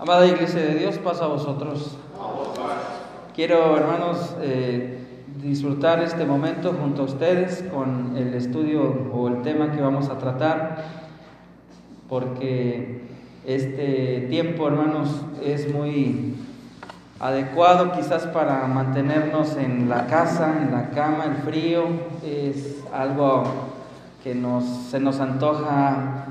[0.00, 1.96] Amada Iglesia de Dios, pasa a vosotros.
[3.34, 4.96] Quiero, hermanos, eh,
[5.42, 10.16] disfrutar este momento junto a ustedes con el estudio o el tema que vamos a
[10.18, 10.84] tratar,
[12.08, 13.08] porque
[13.44, 16.36] este tiempo, hermanos, es muy
[17.18, 21.86] adecuado quizás para mantenernos en la casa, en la cama, el frío,
[22.24, 23.42] es algo
[24.22, 26.26] que nos, se nos antoja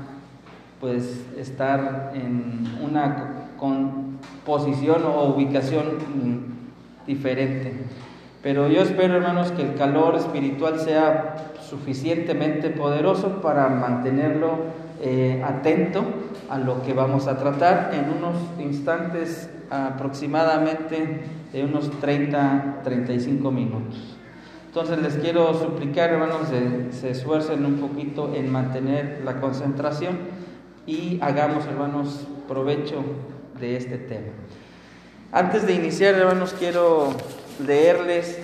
[0.80, 3.37] pues estar en una
[4.44, 5.84] posición o ubicación
[7.06, 7.72] diferente.
[8.42, 14.58] Pero yo espero, hermanos, que el calor espiritual sea suficientemente poderoso para mantenerlo
[15.00, 16.04] eh, atento
[16.48, 21.20] a lo que vamos a tratar en unos instantes aproximadamente
[21.52, 24.16] de unos 30, 35 minutos.
[24.66, 30.18] Entonces les quiero suplicar, hermanos, que se esfuercen un poquito en mantener la concentración
[30.86, 33.02] y hagamos, hermanos, provecho
[33.60, 34.32] de este tema.
[35.32, 37.08] Antes de iniciar, hermanos, quiero
[37.64, 38.38] leerles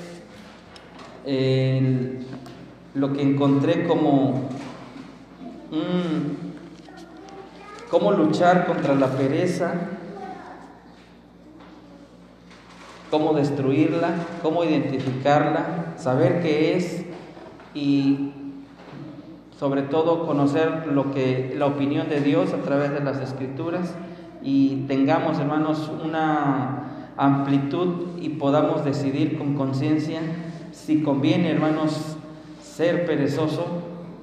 [2.94, 4.48] lo que encontré como
[7.90, 9.74] cómo luchar contra la pereza,
[13.10, 14.10] cómo destruirla,
[14.42, 17.04] cómo identificarla, saber qué es
[17.72, 18.32] y
[19.58, 23.94] sobre todo conocer lo que la opinión de Dios a través de las escrituras
[24.44, 30.20] y tengamos, hermanos, una amplitud y podamos decidir con conciencia
[30.72, 32.16] si conviene, hermanos,
[32.62, 33.66] ser perezoso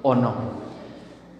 [0.02, 0.62] o no.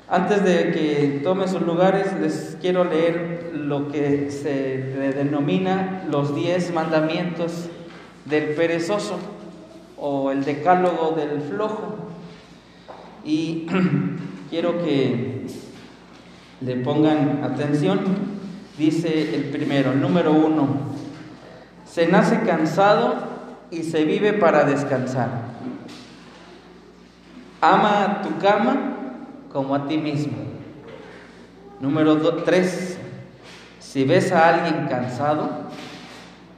[0.08, 4.78] Antes de que tome sus lugares, les quiero leer lo que se
[5.14, 7.68] denomina los diez mandamientos
[8.24, 9.18] del perezoso
[9.96, 11.94] o el decálogo del flojo.
[13.24, 13.66] Y
[14.50, 15.46] quiero que
[16.60, 18.41] le pongan atención
[18.78, 20.68] Dice el primero, número uno,
[21.84, 23.14] se nace cansado
[23.70, 25.28] y se vive para descansar.
[27.60, 28.96] Ama tu cama
[29.52, 30.38] como a ti mismo.
[31.80, 32.96] Número tres,
[33.78, 35.50] si ves a alguien cansado,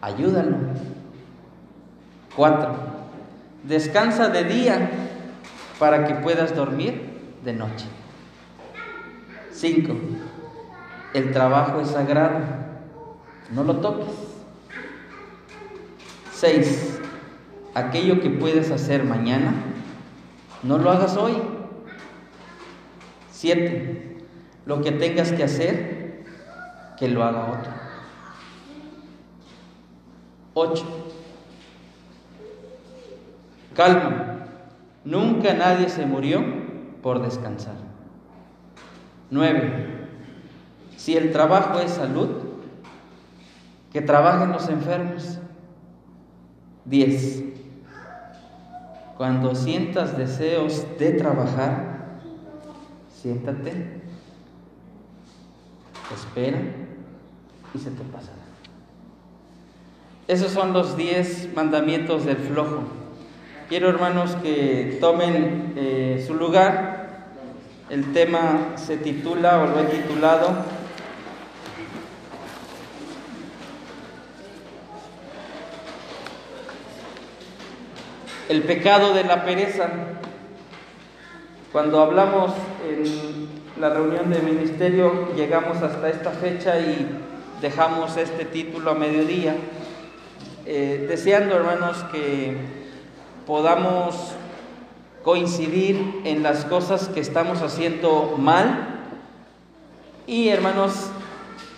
[0.01, 0.57] ayúdalo.
[2.37, 2.75] Cuatro,
[3.65, 4.91] descansa de día
[5.79, 7.87] para que puedas dormir de noche.
[9.53, 9.95] Cinco,
[11.15, 12.41] el trabajo es sagrado,
[13.53, 14.13] no lo toques.
[16.33, 17.01] Seis,
[17.75, 19.55] aquello que puedes hacer mañana,
[20.65, 21.35] no lo hagas hoy.
[23.31, 24.19] Siete,
[24.67, 26.25] lo que tengas que hacer,
[26.99, 27.73] que lo haga otro.
[30.55, 30.85] Ocho,
[33.75, 34.47] calma,
[35.05, 36.43] nunca nadie se murió
[37.03, 37.75] por descansar.
[39.31, 39.94] Nueve,
[40.97, 42.29] si el trabajo es salud,
[43.93, 45.39] que trabajen los enfermos.
[46.85, 47.45] 10.
[49.17, 52.19] Cuando sientas deseos de trabajar,
[53.09, 54.03] siéntate,
[56.13, 56.61] espera
[57.75, 58.35] y se te pasará.
[60.27, 62.83] Esos son los 10 mandamientos del flojo.
[63.69, 67.31] Quiero hermanos que tomen eh, su lugar.
[67.89, 70.74] El tema se titula o lo he titulado
[78.49, 79.89] el pecado de la pereza.
[81.73, 82.53] Cuando hablamos
[82.87, 83.49] en
[83.81, 87.09] la reunión de ministerio, llegamos hasta esta fecha y
[87.61, 89.57] dejamos este título a mediodía,
[90.67, 92.57] eh, deseando, hermanos, que
[93.47, 94.33] podamos
[95.23, 99.01] coincidir en las cosas que estamos haciendo mal
[100.27, 101.11] y, hermanos,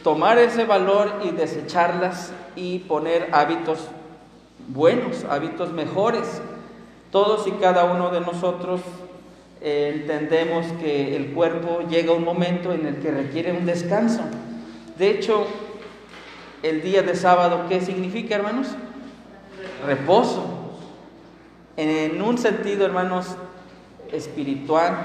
[0.02, 3.78] tomar ese valor y desecharlas y poner hábitos
[4.68, 6.42] buenos, hábitos mejores
[7.10, 8.80] todos y cada uno de nosotros
[9.60, 14.22] eh, entendemos que el cuerpo llega un momento en el que requiere un descanso.
[14.98, 15.46] De hecho,
[16.62, 18.68] el día de sábado, ¿qué significa, hermanos?
[19.86, 20.44] Reposo.
[21.76, 23.36] En un sentido, hermanos,
[24.12, 24.96] espiritual,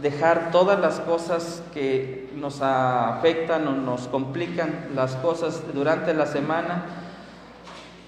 [0.00, 6.84] dejar todas las cosas que nos afectan o nos complican las cosas durante la semana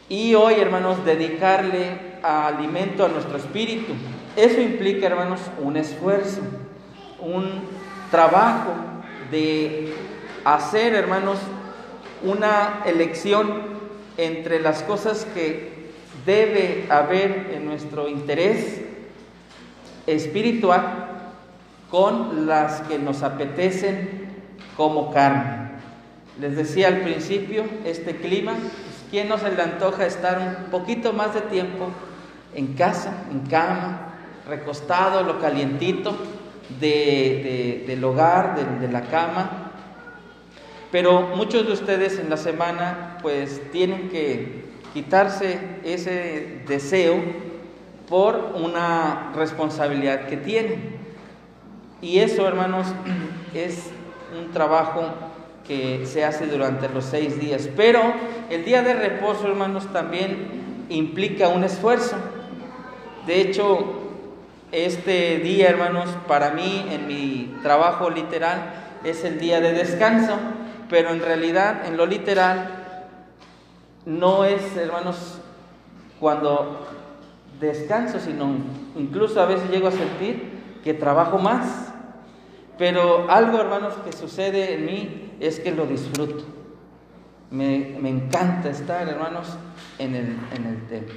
[0.09, 3.93] y hoy, hermanos, dedicarle alimento a nuestro espíritu.
[4.37, 6.41] Eso implica, hermanos, un esfuerzo,
[7.21, 7.63] un
[8.11, 8.73] trabajo
[9.31, 9.95] de
[10.45, 11.39] hacer, hermanos,
[12.23, 13.73] una elección
[14.17, 15.91] entre las cosas que
[16.25, 18.81] debe haber en nuestro interés
[20.07, 21.31] espiritual
[21.91, 24.29] con las que nos apetecen
[24.77, 25.73] como carne.
[26.41, 31.13] Les decía al principio, este clima, pues, ¿quién no se le antoja estar un poquito
[31.13, 31.91] más de tiempo
[32.55, 34.15] en casa, en cama,
[34.49, 36.17] recostado, lo calientito
[36.81, 39.73] del hogar, de, la cama?
[40.91, 47.17] Pero muchos de ustedes en la semana pues tienen que quitarse ese deseo
[48.09, 50.97] por una responsabilidad que tienen.
[52.03, 52.89] Y eso, hermanos,
[53.55, 53.91] es
[54.39, 55.03] un trabajo
[55.67, 57.69] que se hace durante los seis días.
[57.77, 58.01] Pero
[58.51, 62.17] el día de reposo, hermanos, también implica un esfuerzo.
[63.27, 63.79] De hecho,
[64.73, 68.73] este día, hermanos, para mí, en mi trabajo literal,
[69.05, 70.37] es el día de descanso,
[70.89, 72.83] pero en realidad, en lo literal,
[74.07, 75.41] no es, hermanos,
[76.19, 76.87] cuando
[77.61, 78.57] descanso, sino
[78.97, 81.93] incluso a veces llego a sentir que trabajo más.
[82.79, 86.45] Pero algo, hermanos, que sucede en mí es que lo disfruto.
[87.51, 89.49] Me, encanta estar, hermanos,
[89.99, 91.15] en el, en el templo,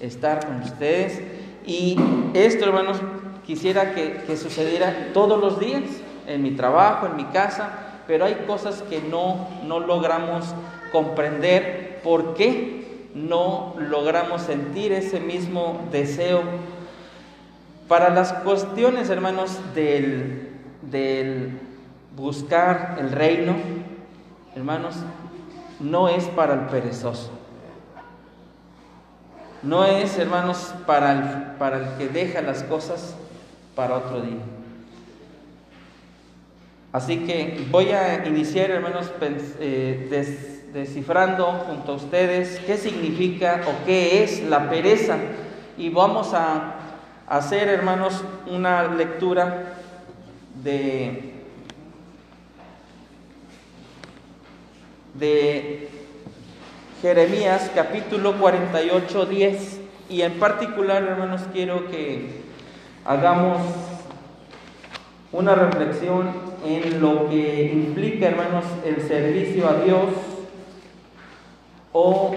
[0.00, 1.20] estar con ustedes.
[1.66, 1.96] Y
[2.34, 2.98] esto, hermanos,
[3.46, 5.82] quisiera que, que sucediera todos los días,
[6.26, 7.70] en mi trabajo, en mi casa,
[8.06, 10.44] pero hay cosas que no, no logramos
[10.92, 16.42] comprender por qué no logramos sentir ese mismo deseo.
[17.88, 20.48] Para las cuestiones, hermanos, del
[20.90, 21.58] del
[22.16, 23.54] buscar el reino,
[24.54, 24.96] hermanos,
[25.80, 27.30] no es para el perezoso.
[29.62, 33.16] No es, hermanos, para el, para el que deja las cosas
[33.74, 34.38] para otro día.
[36.92, 39.10] Así que voy a iniciar, hermanos,
[39.60, 40.08] eh,
[40.72, 45.16] descifrando junto a ustedes qué significa o qué es la pereza.
[45.76, 46.76] Y vamos a
[47.26, 49.74] hacer, hermanos, una lectura
[50.62, 51.34] de,
[55.14, 55.97] de
[57.00, 59.80] Jeremías capítulo 48, 10.
[60.10, 62.40] Y en particular, hermanos, quiero que
[63.04, 63.58] hagamos
[65.30, 66.32] una reflexión
[66.66, 70.06] en lo que implica, hermanos, el servicio a Dios
[71.92, 72.34] o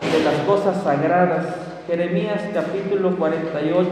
[0.00, 1.54] de las cosas sagradas.
[1.86, 3.90] Jeremías capítulo 48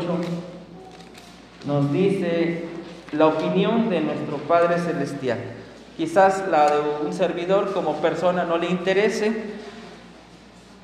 [1.67, 2.65] nos dice
[3.13, 5.39] la opinión de nuestro Padre Celestial.
[5.99, 9.56] Quizás la de un servidor como persona no le interese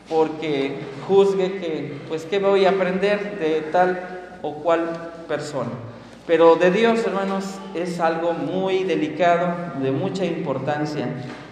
[0.08, 0.76] porque
[1.06, 5.70] juzgue que, pues, ¿qué voy a aprender de tal o cual persona?
[6.26, 7.44] Pero de Dios, hermanos,
[7.74, 11.08] es algo muy delicado, de mucha importancia.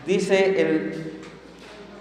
[0.07, 1.13] Dice el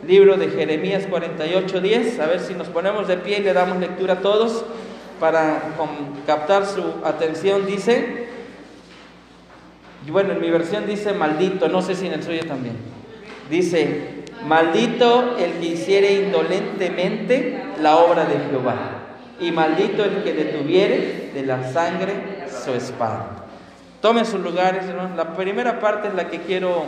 [0.07, 3.79] libro de Jeremías 48, 10, a ver si nos ponemos de pie y le damos
[3.79, 4.63] lectura a todos
[5.19, 5.75] para
[6.25, 7.65] captar su atención.
[7.65, 8.27] Dice,
[10.07, 12.75] bueno, en mi versión dice maldito, no sé si en el suyo también.
[13.49, 18.75] Dice, maldito el que hiciere indolentemente la obra de Jehová,
[19.39, 22.13] y maldito el que detuviere de la sangre
[22.63, 23.45] su espada.
[24.01, 25.17] Tomen sus lugares, hermanos.
[25.17, 26.83] La primera parte es la que quiero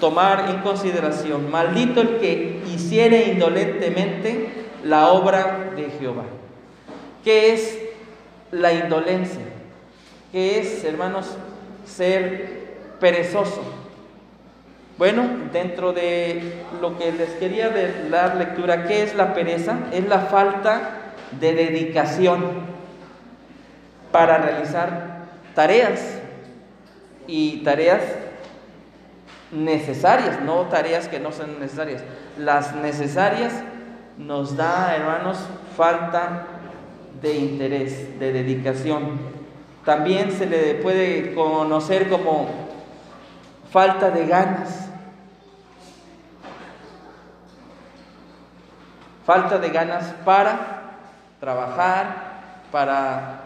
[0.00, 1.50] tomar en consideración.
[1.50, 4.48] Maldito el que hiciere indolentemente
[4.84, 6.24] la obra de Jehová.
[7.22, 7.78] ¿Qué es
[8.50, 9.44] la indolencia?
[10.32, 11.36] ¿Qué es, hermanos,
[11.84, 12.60] ser
[13.00, 13.62] perezoso.
[15.00, 17.70] Bueno, dentro de lo que les quería
[18.10, 19.78] dar lectura, ¿qué es la pereza?
[19.92, 22.44] Es la falta de dedicación
[24.12, 25.22] para realizar
[25.54, 26.18] tareas
[27.26, 28.02] y tareas
[29.50, 32.02] necesarias, no tareas que no son necesarias.
[32.36, 33.54] Las necesarias
[34.18, 35.38] nos da, hermanos,
[35.78, 36.44] falta
[37.22, 39.18] de interés, de dedicación.
[39.82, 42.50] También se le puede conocer como
[43.70, 44.89] falta de ganas.
[49.30, 50.96] Falta de ganas para
[51.38, 53.42] trabajar, para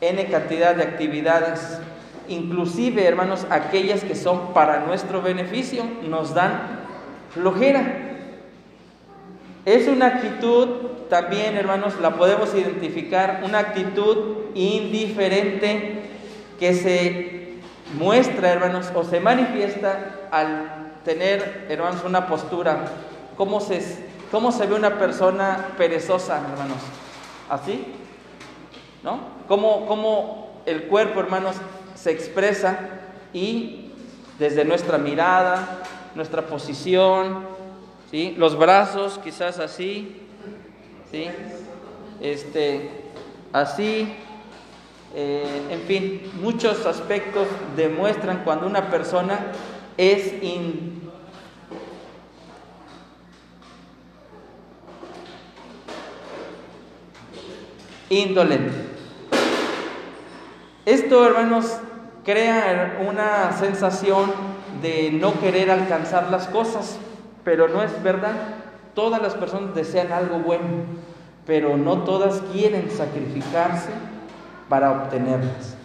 [0.00, 1.78] N cantidad de actividades,
[2.26, 6.80] inclusive hermanos, aquellas que son para nuestro beneficio, nos dan
[7.30, 7.84] flojera.
[9.64, 16.02] Es una actitud también, hermanos, la podemos identificar, una actitud indiferente
[16.58, 17.60] que se
[17.96, 22.86] muestra, hermanos, o se manifiesta al tener, hermanos, una postura.
[23.36, 26.78] ¿Cómo se, cómo se ve una persona perezosa, hermanos?
[27.48, 27.84] ¿Así?
[29.02, 29.20] ¿No?
[29.46, 31.56] ¿Cómo, ¿Cómo el cuerpo, hermanos,
[31.94, 32.78] se expresa
[33.32, 33.92] y
[34.38, 35.82] desde nuestra mirada,
[36.14, 37.46] nuestra posición,
[38.10, 38.34] ¿sí?
[38.36, 40.22] Los brazos quizás así,
[41.10, 41.28] ¿sí?
[42.20, 42.90] Este,
[43.52, 44.14] así,
[45.14, 49.52] eh, en fin, muchos aspectos demuestran cuando una persona
[49.96, 50.34] es
[58.10, 58.74] indolente.
[60.84, 61.78] Esto, hermanos,
[62.24, 64.32] crea una sensación
[64.80, 66.98] de no querer alcanzar las cosas,
[67.44, 68.34] pero no es verdad.
[68.94, 70.84] Todas las personas desean algo bueno,
[71.46, 73.90] pero no todas quieren sacrificarse
[74.68, 75.76] para obtenerlas.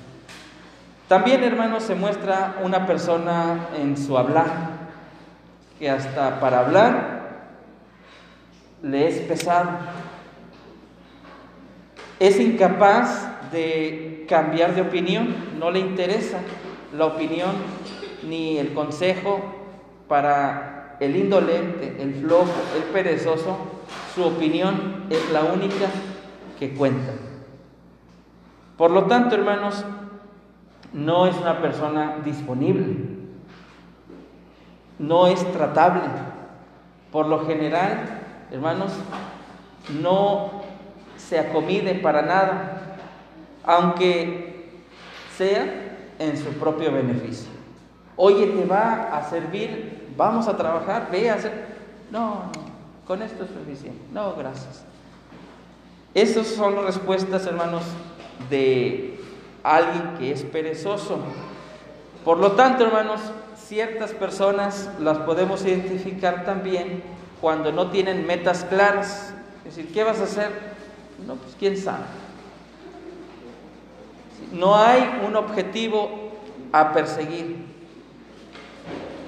[1.07, 4.47] También, hermanos, se muestra una persona en su hablar,
[5.79, 7.23] que hasta para hablar
[8.81, 9.69] le es pesado.
[12.23, 16.39] Es incapaz de cambiar de opinión, no le interesa
[16.97, 17.51] la opinión
[18.25, 19.41] ni el consejo
[20.07, 23.57] para el indolente, el flojo, el perezoso,
[24.15, 25.87] su opinión es la única
[26.57, 27.11] que cuenta.
[28.77, 29.83] Por lo tanto, hermanos,
[30.93, 32.95] no es una persona disponible,
[34.97, 36.03] no es tratable.
[37.11, 38.93] Por lo general, hermanos,
[40.01, 40.62] no
[41.27, 42.97] se acomide para nada,
[43.63, 44.71] aunque
[45.37, 45.65] sea
[46.19, 47.49] en su propio beneficio.
[48.15, 51.73] Oye, te va a servir, vamos a trabajar, ve a hacer.
[52.11, 52.51] No,
[53.07, 53.99] con esto es suficiente.
[54.11, 54.83] No, gracias.
[56.13, 57.83] Esas son las respuestas, hermanos,
[58.49, 59.19] de
[59.63, 61.17] alguien que es perezoso.
[62.23, 63.19] Por lo tanto, hermanos,
[63.57, 67.01] ciertas personas las podemos identificar también
[67.41, 69.33] cuando no tienen metas claras.
[69.65, 70.72] Es decir, ¿qué vas a hacer?
[71.27, 72.03] No, pues quién sabe.
[74.51, 76.31] No hay un objetivo
[76.71, 77.65] a perseguir.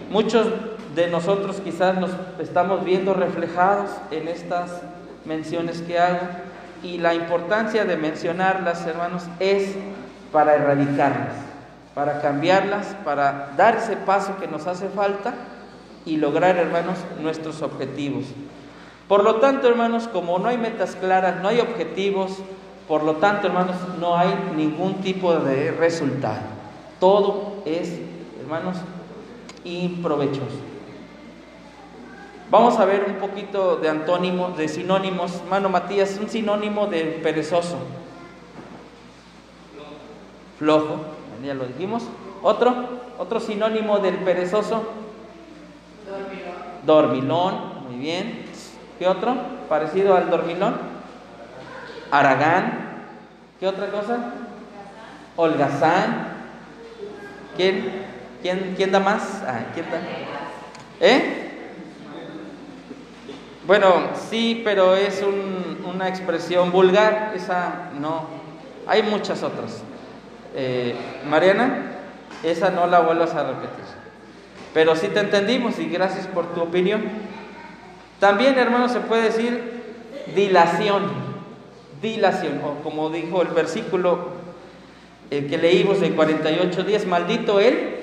[0.10, 0.48] Muchos
[0.96, 4.82] de nosotros quizás nos estamos viendo reflejados en estas
[5.25, 6.28] menciones que hago
[6.84, 9.75] y la importancia de mencionarlas, hermanos, es
[10.32, 11.34] para erradicarlas,
[11.94, 15.34] para cambiarlas, para dar ese paso que nos hace falta
[16.06, 18.25] y lograr, hermanos, nuestros objetivos.
[19.07, 22.39] Por lo tanto, hermanos, como no hay metas claras, no hay objetivos,
[22.88, 26.41] por lo tanto, hermanos, no hay ningún tipo de resultado.
[27.00, 28.00] Todo es,
[28.41, 28.77] hermanos,
[29.63, 30.59] improvechoso.
[32.50, 35.41] Vamos a ver un poquito de antónimos, de sinónimos.
[35.50, 37.77] Mano Matías, un sinónimo de perezoso
[40.57, 40.97] flojo,
[41.43, 42.03] ya lo dijimos.
[42.41, 42.74] Otro,
[43.17, 44.83] otro sinónimo del perezoso.
[46.85, 46.85] Dormilón.
[46.85, 47.53] Dormilón,
[47.89, 48.45] muy bien.
[49.00, 49.36] ¿Qué otro?
[49.68, 50.75] Parecido al dormilón.
[52.12, 52.86] Aragán.
[53.60, 54.18] ¿Qué otra cosa?
[55.36, 56.28] Holgazán.
[57.58, 58.06] ¿Quién?
[58.42, 59.44] ¿Quién, quién da más?
[59.48, 59.98] Ah, ¿quién da?
[61.00, 61.42] ¿Eh?
[63.66, 68.28] Bueno, sí, pero es un, una expresión vulgar, esa no.
[68.86, 69.82] Hay muchas otras.
[70.56, 70.96] Eh,
[71.28, 71.94] Mariana,
[72.44, 73.86] esa no la vuelvas a repetir.
[74.74, 77.02] Pero sí te entendimos y gracias por tu opinión.
[78.19, 79.84] También, hermano, se puede decir
[80.36, 81.03] dilación,
[82.01, 84.45] dilación, o como dijo el versículo
[85.29, 87.95] el que leímos en 48 días, maldito él,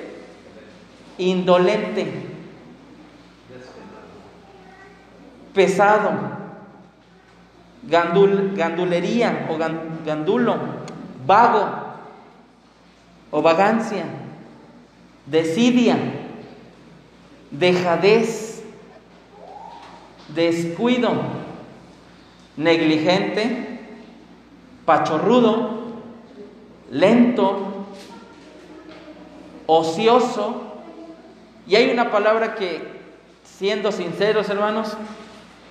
[1.19, 2.07] indolente,
[5.55, 6.11] pesado,
[7.85, 9.59] gandulería o
[10.05, 10.57] gandulo,
[11.27, 11.69] vago,
[13.31, 14.05] o vagancia,
[15.27, 15.97] desidia,
[17.51, 18.42] dejadez,
[20.35, 21.11] descuido,
[22.57, 23.81] negligente,
[24.85, 25.83] pachorrudo,
[26.91, 27.87] lento,
[29.67, 30.63] ocioso.
[31.67, 32.83] Y hay una palabra que,
[33.45, 34.97] siendo sinceros hermanos,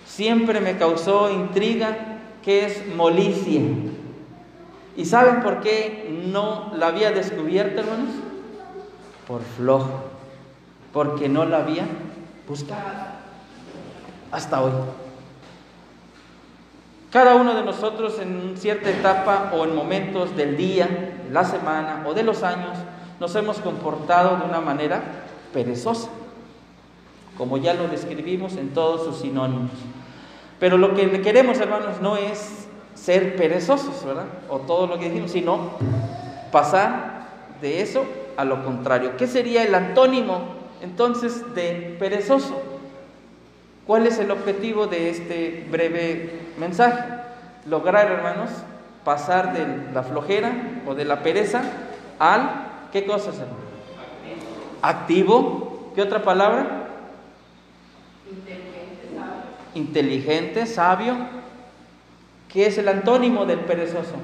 [0.05, 3.61] siempre me causó intriga, que es molicia.
[4.97, 8.09] ¿Y saben por qué no la había descubierto, hermanos?
[9.27, 10.05] Por flojo,
[10.91, 11.85] porque no la había
[12.47, 13.20] buscado
[14.31, 14.71] hasta hoy.
[17.11, 22.13] Cada uno de nosotros en cierta etapa o en momentos del día, la semana o
[22.13, 22.77] de los años,
[23.19, 25.01] nos hemos comportado de una manera
[25.53, 26.09] perezosa,
[27.37, 29.71] como ya lo describimos en todos sus sinónimos.
[30.59, 34.25] Pero lo que queremos, hermanos, no es ser perezosos, ¿verdad?
[34.47, 35.71] O todo lo que dijimos, sino
[36.51, 37.27] pasar
[37.61, 38.05] de eso
[38.37, 39.17] a lo contrario.
[39.17, 40.39] ¿Qué sería el antónimo
[40.81, 42.70] entonces de perezoso?
[43.91, 47.03] ¿Cuál es el objetivo de este breve mensaje?
[47.65, 48.49] Lograr, hermanos,
[49.03, 50.53] pasar de la flojera
[50.87, 51.61] o de la pereza
[52.17, 53.57] al, ¿qué cosas, hermano?
[54.81, 55.91] Activo.
[55.93, 56.87] ¿Qué otra palabra?
[58.29, 59.43] Inteligente, sabio.
[59.75, 61.17] Inteligente, sabio
[62.47, 64.15] ¿Qué es el antónimo del perezoso?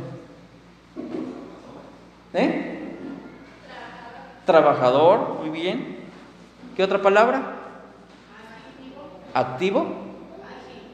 [2.33, 2.95] ¿Eh?
[4.45, 5.97] Trabajador, muy bien.
[6.77, 7.56] ¿Qué otra palabra?
[9.38, 9.86] Activo.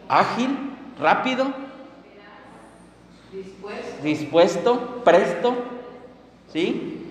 [0.10, 0.58] Ágil,
[1.00, 1.46] rápido.
[3.32, 4.04] Dispuesto.
[4.04, 5.56] Dispuesto, presto,
[6.52, 7.06] ¿sí?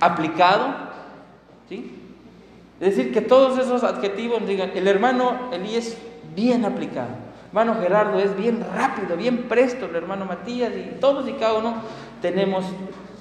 [0.00, 0.74] Aplicado,
[1.68, 1.94] ¿sí?
[2.80, 5.96] Es decir, que todos esos adjetivos digan, el hermano Elías
[6.34, 7.14] bien aplicado,
[7.48, 11.76] hermano Gerardo es bien rápido, bien presto, el hermano Matías y todos y cada uno
[12.20, 12.64] tenemos,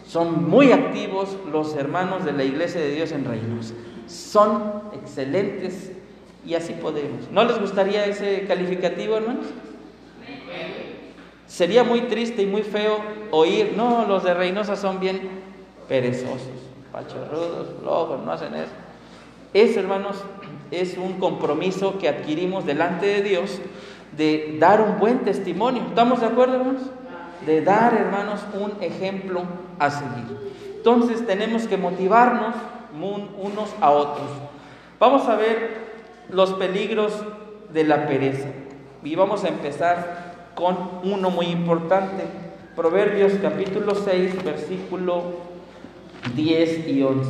[0.07, 3.75] son muy activos los hermanos de la iglesia de Dios en Reynosa.
[4.07, 5.91] Son excelentes
[6.47, 7.29] y así podemos.
[7.29, 9.47] ¿No les gustaría ese calificativo, hermanos?
[11.45, 12.99] Sería muy triste y muy feo
[13.31, 15.29] oír, no, los de Reynosa son bien
[15.89, 16.47] perezosos,
[16.91, 18.71] pachorrudos, flojos, no hacen eso.
[19.53, 20.23] Eso, hermanos,
[20.71, 23.59] es un compromiso que adquirimos delante de Dios
[24.15, 25.83] de dar un buen testimonio.
[25.87, 26.83] ¿Estamos de acuerdo, hermanos?
[27.45, 29.43] De dar, hermanos, un ejemplo
[29.79, 30.37] a seguir.
[30.77, 32.55] Entonces tenemos que motivarnos
[32.93, 34.27] unos a otros.
[34.99, 35.86] Vamos a ver
[36.29, 37.13] los peligros
[37.73, 38.47] de la pereza.
[39.03, 42.23] Y vamos a empezar con uno muy importante.
[42.75, 45.23] Proverbios capítulo 6, versículo
[46.35, 47.29] 10 y 11.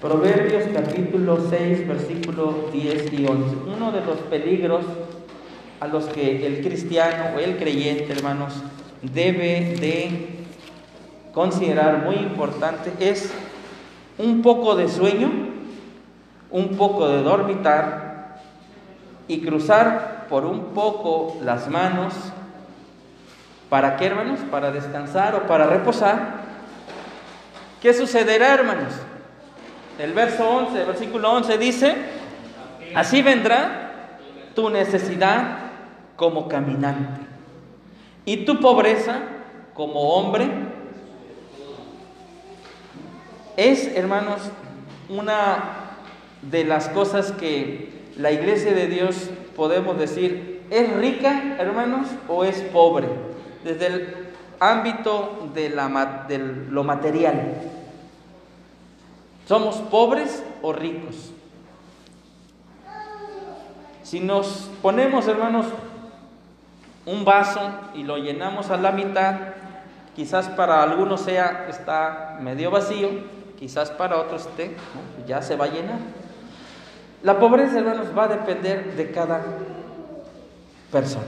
[0.00, 3.56] Proverbios capítulo 6, versículo 10 y 11.
[3.76, 4.84] Uno de los peligros
[5.80, 8.54] a los que el cristiano o el creyente, hermanos,
[9.02, 10.42] debe de
[11.32, 13.32] considerar muy importante es
[14.18, 15.30] un poco de sueño,
[16.50, 18.01] un poco de dormitar
[19.32, 22.12] y cruzar por un poco las manos.
[23.70, 24.40] ¿Para qué, hermanos?
[24.50, 26.42] Para descansar o para reposar.
[27.80, 28.92] ¿Qué sucederá, hermanos?
[29.98, 31.94] El verso 11, el versículo 11 dice,
[32.94, 34.18] así vendrá
[34.54, 35.60] tu necesidad
[36.16, 37.22] como caminante
[38.26, 39.20] y tu pobreza
[39.72, 40.46] como hombre.
[43.56, 44.42] Es, hermanos,
[45.08, 45.56] una
[46.42, 52.60] de las cosas que la iglesia de Dios podemos decir, ¿es rica, hermanos, o es
[52.60, 53.08] pobre?
[53.64, 54.14] Desde el
[54.60, 55.70] ámbito de,
[56.70, 57.54] lo material.
[59.46, 61.32] ¿Somos pobres o ricos?
[64.02, 65.66] Si nos ponemos, hermanos,
[67.06, 67.60] un vaso
[67.94, 69.34] y lo llenamos a la mitad,
[70.14, 73.08] quizás para algunos sea está medio vacío,
[73.58, 74.76] quizás para otros esté,
[75.26, 75.98] ya se va a llenar.
[77.22, 79.44] La pobreza, hermanos, va a depender de cada
[80.90, 81.24] persona.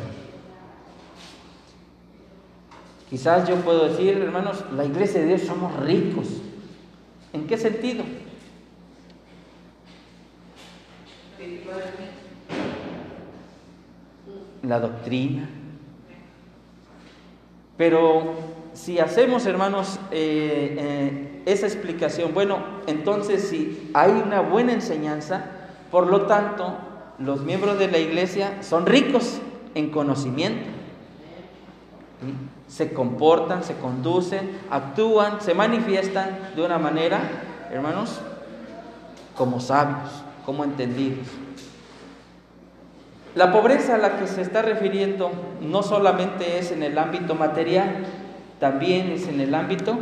[3.08, 6.26] Quizás yo puedo decir, hermanos, la iglesia de Dios somos ricos.
[7.32, 8.02] ¿En qué sentido?
[14.62, 15.48] La doctrina.
[17.76, 18.34] Pero
[18.72, 25.53] si hacemos, hermanos, eh, eh, esa explicación, bueno, entonces si hay una buena enseñanza,
[25.94, 26.74] por lo tanto,
[27.20, 29.40] los miembros de la iglesia son ricos
[29.76, 30.68] en conocimiento.
[32.66, 37.20] Se comportan, se conducen, actúan, se manifiestan de una manera,
[37.70, 38.20] hermanos,
[39.36, 40.10] como sabios,
[40.44, 41.28] como entendidos.
[43.36, 45.30] La pobreza a la que se está refiriendo
[45.60, 48.04] no solamente es en el ámbito material,
[48.58, 49.96] también es en el ámbito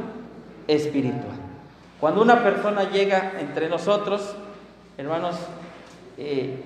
[0.69, 1.37] espiritual.
[2.01, 4.35] Cuando una persona llega entre nosotros,
[4.97, 5.37] hermanos,
[6.19, 6.63] eh,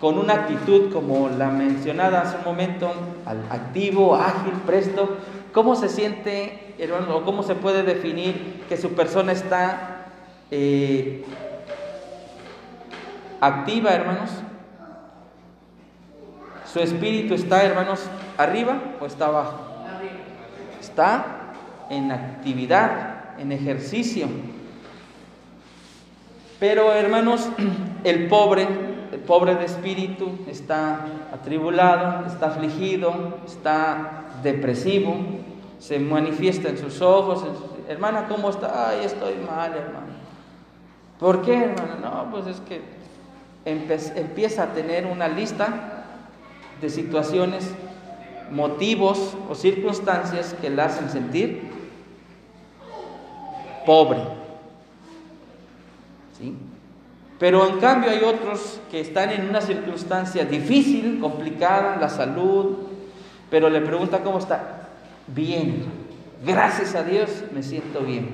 [0.00, 2.90] con una actitud como la mencionada hace un momento,
[3.50, 5.18] activo, ágil, presto,
[5.52, 10.06] ¿cómo se siente, hermano, o cómo se puede definir que su persona está
[10.50, 11.24] eh,
[13.40, 14.30] activa, hermanos?
[16.72, 18.00] ¿Su espíritu está, hermanos,
[18.38, 19.58] arriba o está abajo?
[20.80, 21.52] Está
[21.90, 24.28] en actividad, en ejercicio.
[26.60, 27.48] Pero, hermanos,
[28.04, 28.68] el pobre
[29.12, 35.16] el pobre de espíritu está atribulado, está afligido, está depresivo,
[35.78, 37.44] se manifiesta en sus ojos.
[37.88, 38.90] hermana, ¿cómo está?
[38.90, 40.12] Ay, estoy mal, hermano.
[41.18, 41.98] ¿Por qué, hermana?
[42.00, 42.80] No, pues es que
[43.64, 46.04] empieza a tener una lista
[46.80, 47.68] de situaciones,
[48.50, 51.68] motivos o circunstancias que la hacen sentir
[53.84, 54.39] pobre.
[56.40, 56.56] ¿Sí?
[57.38, 62.76] Pero en cambio hay otros que están en una circunstancia difícil, complicada, la salud,
[63.50, 64.88] pero le pregunta cómo está.
[65.26, 65.84] Bien,
[66.44, 68.28] gracias a Dios me siento bien.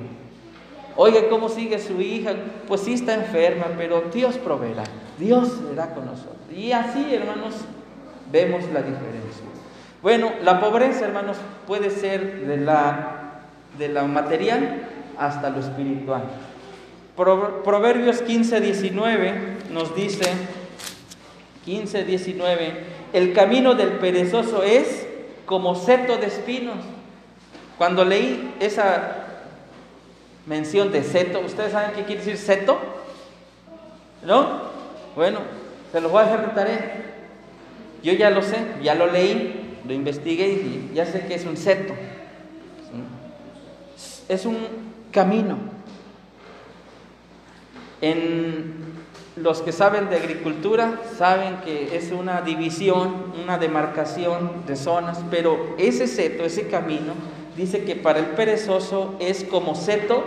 [0.97, 2.33] Oye, ¿cómo sigue su hija?
[2.67, 4.85] Pues sí está enferma, pero Dios proveerá,
[5.19, 6.37] Dios será con nosotros.
[6.53, 7.55] Y así, hermanos,
[8.33, 9.45] vemos la diferencia.
[10.03, 13.43] Bueno, la pobreza, hermanos, puede ser de la,
[13.79, 14.83] de la material
[15.19, 16.23] hasta lo espiritual.
[17.17, 19.33] Proverbios 15, 19
[19.71, 20.31] nos dice,
[21.65, 22.75] 15, 19,
[23.15, 25.07] el camino del perezoso es
[25.47, 26.77] como seto de espinos
[27.79, 29.27] Cuando leí esa
[30.47, 32.79] mención de seto, ¿ustedes saben qué quiere decir seto?
[34.25, 34.61] ¿No?
[35.15, 35.41] Bueno,
[35.93, 37.03] se los voy a dejar de tarea.
[38.03, 41.57] Yo ya lo sé, ya lo leí, lo investigué y ya sé que es un
[41.57, 41.95] seto.
[44.29, 44.59] Es un
[45.11, 45.76] camino.
[48.01, 48.75] En
[49.37, 55.75] los que saben de agricultura saben que es una división, una demarcación de zonas, pero
[55.79, 57.13] ese seto, ese camino,
[57.57, 60.25] dice que para el perezoso es como seto,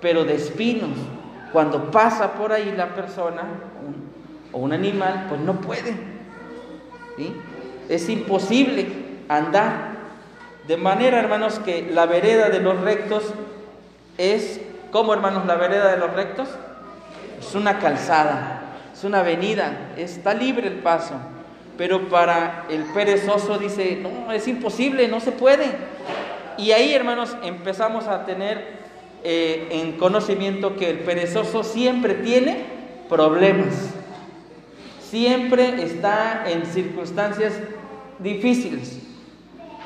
[0.00, 0.90] pero de espinos.
[1.52, 3.42] Cuando pasa por ahí la persona
[4.52, 5.94] o un animal, pues no puede.
[7.88, 8.86] Es imposible
[9.28, 9.90] andar.
[10.68, 13.24] De manera, hermanos, que la vereda de los rectos
[14.18, 14.60] es,
[14.92, 16.48] ¿cómo hermanos la vereda de los rectos?
[17.40, 21.14] Es una calzada, es una avenida, está libre el paso.
[21.76, 25.64] Pero para el perezoso dice, no, es imposible, no se puede.
[26.58, 28.80] Y ahí, hermanos, empezamos a tener
[29.24, 32.64] eh, en conocimiento que el perezoso siempre tiene
[33.08, 33.74] problemas,
[35.02, 37.54] siempre está en circunstancias
[38.18, 38.98] difíciles.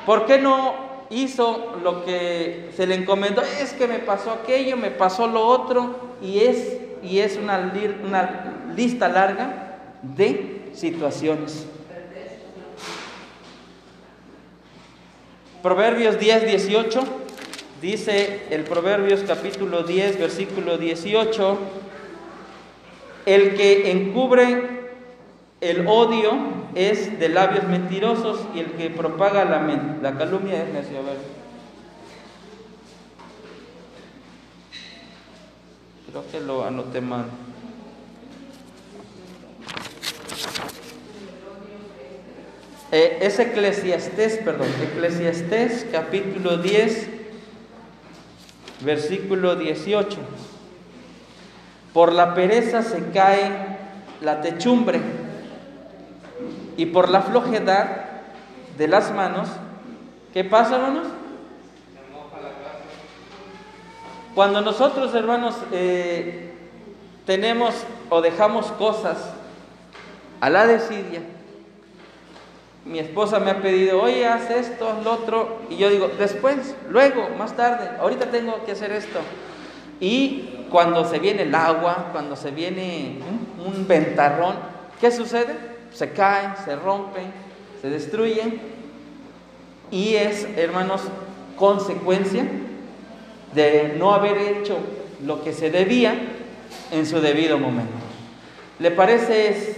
[0.05, 0.75] ¿Por qué no
[1.11, 3.43] hizo lo que se le encomendó?
[3.43, 7.73] Es que me pasó aquello, me pasó lo otro, y es, y es una,
[8.05, 11.67] una lista larga de situaciones.
[15.63, 17.05] Proverbios 10, 18,
[17.81, 21.59] dice el Proverbios capítulo 10, versículo 18,
[23.25, 24.85] el que encubre
[25.63, 26.33] el odio
[26.75, 29.63] es de labios mentirosos y el que propaga la,
[30.03, 30.99] la calumnia es necio.
[36.15, 37.25] Creo que lo anoté mal.
[42.93, 47.09] Eh, es Eclesiastés, perdón, Eclesiastés capítulo 10,
[48.83, 50.17] versículo 18.
[51.93, 53.51] Por la pereza se cae
[54.21, 55.01] la techumbre
[56.77, 57.89] y por la flojedad
[58.79, 59.49] de las manos,
[60.33, 61.09] ¿qué pasa, hermanos?
[64.35, 66.51] Cuando nosotros, hermanos, eh,
[67.25, 67.75] tenemos
[68.11, 69.17] o dejamos cosas
[70.41, 71.23] a la desidia,
[72.85, 76.75] mi esposa me ha pedido, oye, haz esto, haz lo otro, y yo digo, después,
[76.91, 79.21] luego, más tarde, ahorita tengo que hacer esto.
[80.01, 83.21] Y cuando se viene el agua, cuando se viene
[83.65, 84.57] un, ventarrón,
[85.01, 85.57] ¿qué sucede?
[85.93, 87.33] Se caen, se rompen,
[87.81, 88.61] se destruyen,
[89.93, 91.03] y es, hermanos,
[91.57, 92.45] consecuencia
[93.55, 94.77] de no haber hecho
[95.25, 96.15] lo que se debía
[96.91, 97.93] en su debido momento.
[98.79, 99.77] ¿Le parece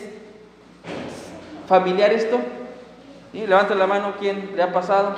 [1.68, 2.38] familiar esto?
[3.32, 5.16] Levanta la mano quien le ha pasado.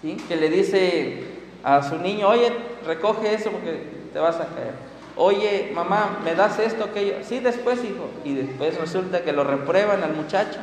[0.00, 1.24] Que le dice
[1.62, 2.52] a su niño, oye,
[2.86, 4.88] recoge eso porque te vas a caer.
[5.16, 7.16] Oye, mamá, ¿me das esto, aquello?
[7.24, 8.08] Sí, después, hijo.
[8.24, 10.60] Y después resulta que lo reprueban al muchacho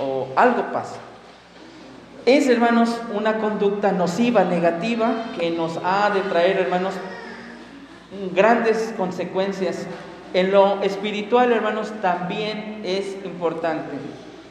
[0.00, 0.96] o algo pasa.
[2.26, 6.94] Es, hermanos, una conducta nociva, negativa, que nos ha de traer, hermanos,
[8.34, 9.86] grandes consecuencias.
[10.32, 13.96] En lo espiritual, hermanos, también es importante.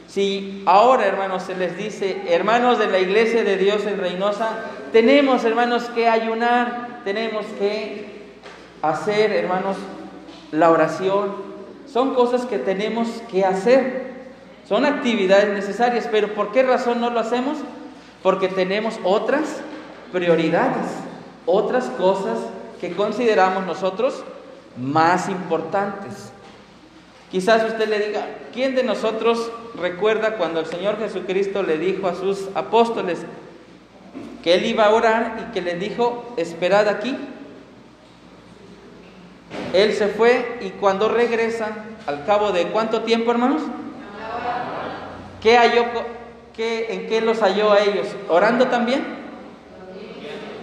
[0.06, 4.50] Si ahora, hermanos, se les dice, hermanos de la iglesia de Dios en Reynosa,
[4.92, 8.06] tenemos, hermanos, que ayunar, tenemos que
[8.80, 9.76] hacer, hermanos,
[10.52, 11.34] la oración.
[11.92, 14.13] Son cosas que tenemos que hacer.
[14.68, 17.58] Son actividades necesarias, pero ¿por qué razón no lo hacemos?
[18.22, 19.60] Porque tenemos otras
[20.12, 20.86] prioridades,
[21.44, 22.38] otras cosas
[22.80, 24.24] que consideramos nosotros
[24.76, 26.32] más importantes.
[27.30, 29.50] Quizás usted le diga, ¿quién de nosotros
[29.80, 33.18] recuerda cuando el Señor Jesucristo le dijo a sus apóstoles
[34.42, 37.16] que él iba a orar y que les dijo, esperad aquí?
[39.72, 41.72] Él se fue y cuando regresa,
[42.06, 43.62] al cabo de cuánto tiempo, hermanos?
[45.40, 45.84] ¿Qué halló,
[46.54, 48.06] qué, ¿En qué los halló a ellos?
[48.28, 49.04] ¿Orando también?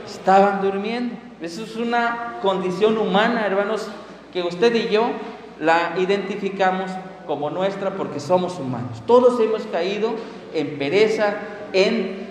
[0.05, 1.15] Estaban durmiendo.
[1.41, 3.88] Eso es una condición humana, hermanos,
[4.34, 5.12] que usted y yo
[5.60, 6.91] la identificamos
[7.27, 9.01] como nuestra porque somos humanos.
[9.05, 10.15] Todos hemos caído
[10.53, 11.36] en pereza,
[11.73, 12.27] en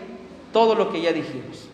[0.53, 1.69] todo lo que ya dijimos.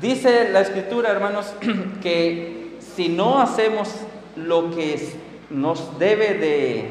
[0.00, 1.52] Dice la escritura, hermanos,
[2.02, 3.88] que si no hacemos
[4.36, 5.12] lo que
[5.50, 6.90] nos debe de,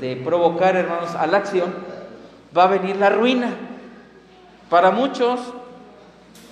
[0.00, 1.72] de provocar, hermanos, a la acción,
[2.56, 3.50] va a venir la ruina.
[4.68, 5.40] Para muchos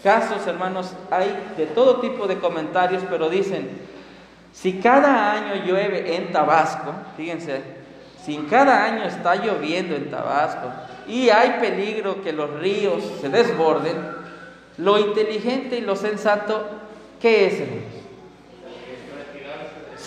[0.03, 3.69] casos, hermanos, hay de todo tipo de comentarios, pero dicen,
[4.53, 7.63] si cada año llueve en Tabasco, fíjense,
[8.25, 10.71] si cada año está lloviendo en Tabasco
[11.07, 13.97] y hay peligro que los ríos se desborden,
[14.77, 16.65] lo inteligente y lo sensato,
[17.21, 17.63] ¿qué es,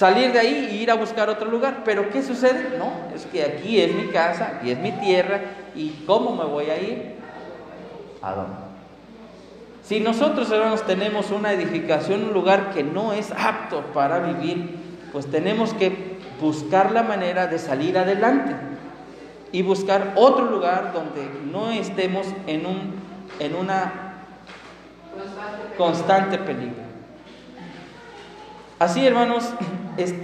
[0.02, 1.84] Salir de ahí y ir a buscar otro lugar.
[1.86, 2.76] Pero ¿qué sucede?
[2.80, 5.42] No, es que aquí es mi casa y es mi tierra
[5.76, 7.18] y ¿cómo me voy a ir?
[8.20, 8.56] ¿A dónde?
[9.84, 14.76] Si nosotros, hermanos, tenemos una edificación, un lugar que no es apto para vivir,
[15.12, 18.56] pues tenemos que buscar la manera de salir adelante
[19.52, 22.96] y buscar otro lugar donde no estemos en, un,
[23.38, 24.24] en una
[25.78, 26.91] constante peligro.
[28.82, 29.48] Así, hermanos,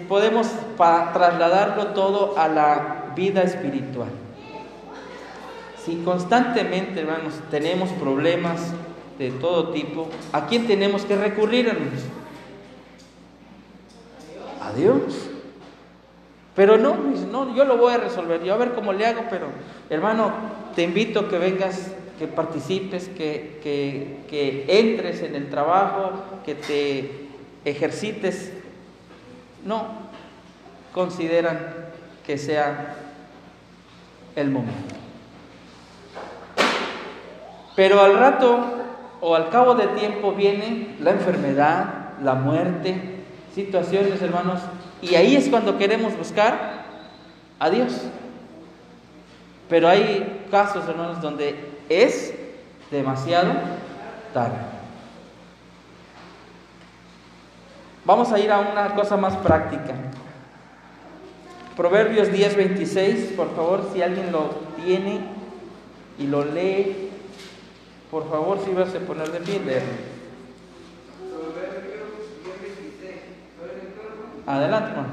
[0.10, 4.10] podemos trasladarlo todo a la vida espiritual.
[5.86, 8.74] Si constantemente, hermanos, tenemos problemas
[9.20, 12.02] de todo tipo, ¿a quién tenemos que recurrir, hermanos?
[14.60, 15.30] A Dios.
[16.56, 16.96] Pero no,
[17.32, 19.50] no, yo lo voy a resolver, yo a ver cómo le hago, pero
[19.92, 20.32] hermano,
[20.76, 23.60] te invito que vengas, que participes, que,
[24.28, 27.27] que entres en el trabajo, que te
[27.70, 28.52] ejercites.
[29.66, 29.86] No,
[30.94, 31.60] consideran
[32.26, 32.96] que sea
[34.36, 34.96] el momento.
[37.76, 38.60] Pero al rato
[39.22, 43.00] o al cabo de tiempo viene la enfermedad, la muerte,
[43.54, 44.62] situaciones, hermanos,
[45.02, 46.86] y ahí es cuando queremos buscar
[47.60, 48.02] a Dios.
[49.70, 51.56] Pero hay casos, hermanos, donde
[51.90, 52.34] es
[52.90, 53.52] demasiado
[54.34, 54.77] tarde.
[58.08, 59.94] Vamos a ir a una cosa más práctica.
[61.76, 64.50] Proverbios 10, 26, por favor, si alguien lo
[64.82, 65.20] tiene
[66.18, 67.10] y lo lee,
[68.10, 69.60] por favor, si vas a poner de pie,
[74.46, 75.08] Adelante, Juan.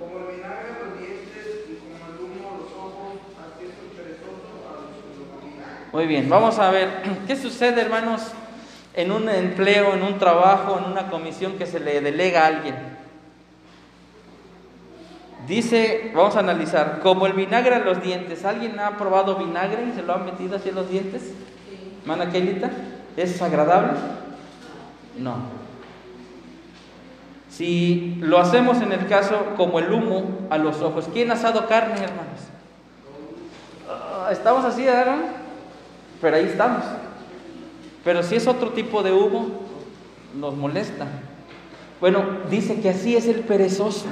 [0.00, 3.74] Como el vinagre a los dientes y como el humo a los ojos, así es
[3.76, 6.88] el perezoso a los Muy bien, vamos a ver
[7.26, 8.32] qué sucede, hermanos,
[8.96, 12.74] en un empleo, en un trabajo, en una comisión que se le delega a alguien.
[15.46, 18.44] Dice, vamos a analizar, como el vinagre a los dientes.
[18.44, 21.34] ¿Alguien ha probado vinagre y se lo ha metido en los dientes?
[22.06, 22.70] Mana Kelita,
[23.16, 23.92] ¿es agradable?
[25.18, 25.36] No.
[27.50, 31.66] Si lo hacemos en el caso como el humo a los ojos, ¿quién ha asado
[31.68, 32.40] carne, hermanos?
[33.88, 35.18] Ah, estamos así, ¿verdad?
[36.20, 36.82] Pero ahí estamos.
[38.06, 39.48] Pero si es otro tipo de humo,
[40.38, 41.08] nos molesta.
[42.00, 44.06] Bueno, dice que así es el perezoso.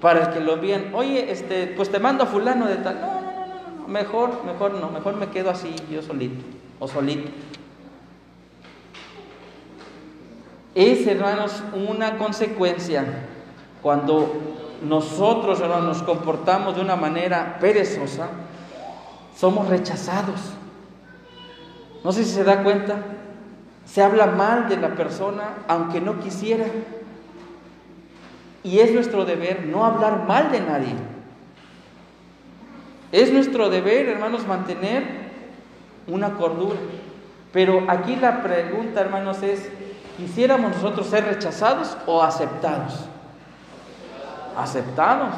[0.00, 2.98] Para el que lo vean, oye, este, pues te mando a fulano de tal.
[2.98, 6.42] No, no, no, no, mejor, mejor no, mejor me quedo así yo solito
[6.80, 7.28] o solito.
[10.74, 13.04] es, hermanos, una consecuencia
[13.82, 14.34] cuando
[14.82, 18.28] nosotros, hermanos, nos comportamos de una manera perezosa,
[19.36, 20.40] somos rechazados.
[22.06, 22.98] No sé si se da cuenta,
[23.84, 26.66] se habla mal de la persona aunque no quisiera.
[28.62, 30.94] Y es nuestro deber no hablar mal de nadie.
[33.10, 35.02] Es nuestro deber, hermanos, mantener
[36.06, 36.76] una cordura.
[37.52, 39.68] Pero aquí la pregunta, hermanos, es,
[40.16, 43.00] ¿Quisiéramos nosotros ser rechazados o aceptados?
[44.56, 45.34] Aceptados.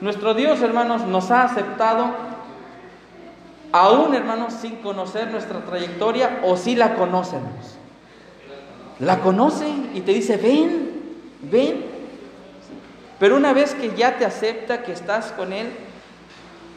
[0.00, 2.35] Nuestro Dios, hermanos, nos ha aceptado
[3.72, 7.76] aún, hermanos, sin conocer nuestra trayectoria o si la conocemos.
[8.98, 11.02] La conocen y te dice, ven,
[11.42, 11.84] ven.
[13.18, 15.68] Pero una vez que ya te acepta que estás con Él,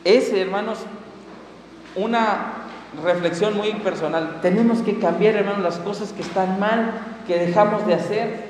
[0.03, 0.79] es, hermanos,
[1.95, 2.53] una
[3.03, 4.39] reflexión muy personal.
[4.41, 6.93] Tenemos que cambiar, hermanos, las cosas que están mal,
[7.27, 8.49] que dejamos de hacer.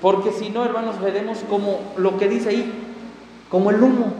[0.00, 2.72] Porque si no, hermanos, veremos como lo que dice ahí,
[3.50, 4.12] como el humo,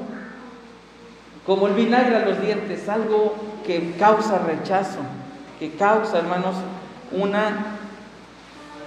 [1.47, 3.35] como el vinagre a los dientes, algo
[3.67, 5.01] que causa rechazo,
[5.59, 6.55] que causa, hermanos,
[7.13, 7.77] una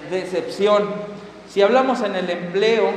[0.10, 0.90] decepción.
[1.50, 2.92] Si hablamos en el empleo,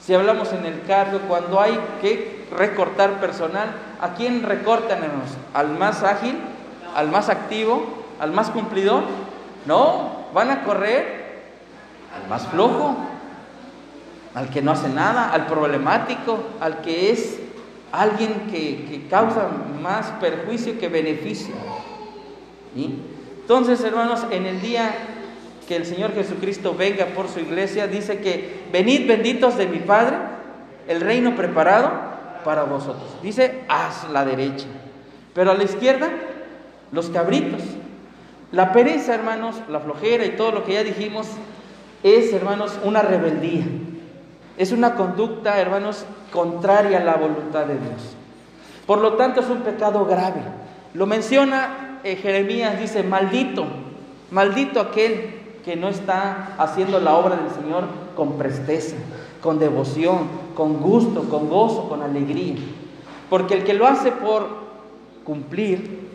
[0.00, 4.98] si hablamos en el cargo, cuando hay que recortar personal, ¿a quién recortan?
[5.54, 6.36] ¿Al más ágil?
[6.94, 7.84] ¿Al más activo?
[8.20, 9.04] ¿Al más cumplidor?
[9.66, 11.22] No, van a correr
[12.14, 12.96] al más flojo,
[14.34, 17.38] al que no hace nada, al problemático, al que es
[17.92, 19.48] alguien que, causa
[19.80, 21.54] más perjuicio que beneficio.
[22.74, 24.94] Entonces, hermanos, en el día
[25.68, 30.16] que el Señor Jesucristo venga por su iglesia, dice que venid benditos de mi Padre,
[30.88, 31.92] el reino preparado
[32.44, 33.16] para vosotros.
[33.22, 34.66] Dice, haz la derecha.
[35.34, 36.10] Pero a la izquierda,
[36.90, 37.60] los cabritos.
[38.50, 41.26] La pereza, hermanos, la flojera y todo lo que ya dijimos,
[42.02, 43.64] es, hermanos, una rebeldía.
[44.58, 48.16] Es una conducta, hermanos, contraria a la voluntad de Dios.
[48.86, 50.40] Por lo tanto, es un pecado grave.
[50.94, 53.64] Lo menciona eh, Jeremías, dice, maldito,
[54.30, 57.84] maldito aquel que no está haciendo la obra del Señor
[58.16, 58.96] con presteza,
[59.40, 62.56] con devoción, con gusto, con gozo, con alegría.
[63.30, 64.48] Porque el que lo hace por
[65.24, 66.08] cumplir,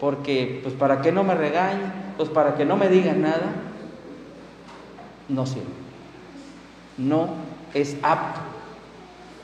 [0.00, 3.52] porque pues para que no me regañe, pues para que no me digan nada,
[5.28, 5.66] no sirve.
[6.96, 7.28] No
[7.74, 8.51] es apto.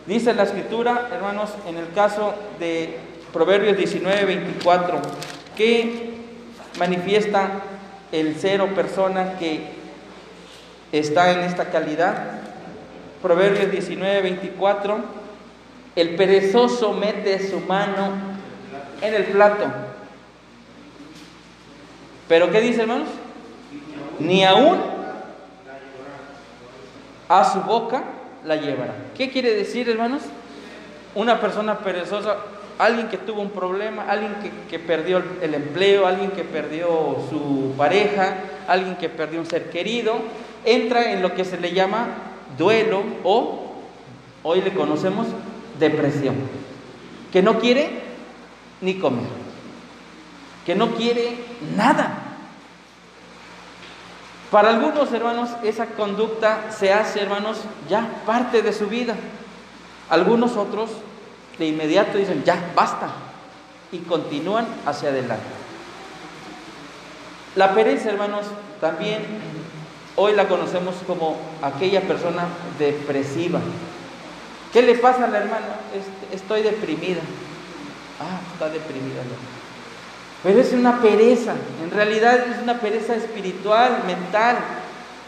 [0.08, 2.96] Dice la escritura, hermanos, en el caso de
[3.30, 5.02] Proverbios 19, 24,
[5.54, 6.14] que
[6.78, 7.50] manifiesta
[8.10, 9.66] el cero persona que
[10.92, 12.40] está en esta calidad.
[13.20, 14.98] Proverbios 19, 24,
[15.94, 18.12] el perezoso mete su mano
[19.02, 19.66] en el plato.
[22.28, 23.08] Pero ¿qué dice hermanos?
[24.18, 24.78] Ni aún
[27.28, 28.04] a su boca
[28.48, 28.94] la llevará.
[29.16, 30.22] ¿Qué quiere decir hermanos?
[31.14, 32.38] Una persona perezosa
[32.78, 34.34] alguien que tuvo un problema, alguien
[34.70, 36.86] que, perdió el empleo, alguien que perdió
[37.28, 38.36] su pareja,
[38.68, 40.16] alguien que perdió un ser querido,
[40.64, 42.06] entra en lo que se le llama
[42.56, 43.74] duelo o,
[44.44, 45.26] hoy le conocemos,
[45.78, 46.36] depresión,
[47.32, 47.90] que no quiere
[48.80, 49.26] ni comer,
[50.64, 51.36] que no quiere
[51.76, 52.27] nada.
[54.50, 57.58] Para algunos hermanos esa conducta se hace, hermanos,
[57.88, 59.14] ya parte de su vida.
[60.08, 60.90] Algunos otros
[61.58, 63.08] de inmediato dicen, ya, basta,
[63.92, 65.44] y continúan hacia adelante.
[67.56, 68.46] La pereza, hermanos,
[68.80, 69.22] también
[70.16, 72.46] hoy la conocemos como aquella persona
[72.78, 73.60] depresiva.
[74.72, 75.66] ¿Qué le pasa a la hermana?
[76.32, 77.20] Estoy deprimida.
[78.20, 79.22] Ah, está deprimida.
[80.42, 84.58] Pero es una pereza, en realidad es una pereza espiritual, mental.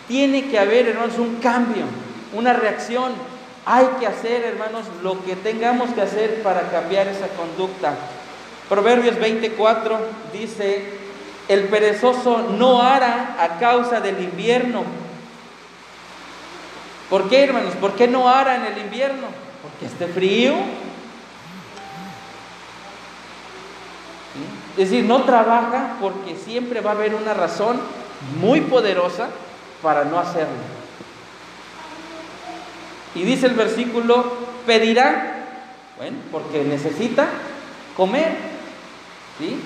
[0.06, 1.84] Tiene que haber, hermanos, un cambio,
[2.32, 3.12] una reacción.
[3.66, 7.94] Hay que hacer, hermanos, lo que tengamos que hacer para cambiar esa conducta.
[8.68, 9.98] Proverbios 24
[10.32, 10.84] dice,
[11.48, 14.84] el perezoso no hará a causa del invierno.
[17.10, 17.74] ¿Por qué, hermanos?
[17.74, 19.26] ¿Por qué no hará en el invierno?
[19.62, 20.54] Porque esté frío.
[24.80, 27.78] Es decir, no trabaja porque siempre va a haber una razón
[28.40, 29.28] muy poderosa
[29.82, 30.54] para no hacerlo.
[33.14, 34.24] Y dice el versículo,
[34.64, 35.44] pedirá,
[35.98, 37.26] bueno, porque necesita
[37.94, 38.34] comer,
[39.38, 39.60] ¿sí?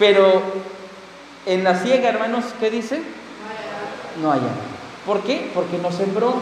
[0.00, 0.42] Pero
[1.46, 3.00] en la ciega, hermanos, ¿qué dice?
[4.20, 4.50] No haya.
[5.06, 5.48] ¿Por qué?
[5.54, 6.34] Porque no sembró.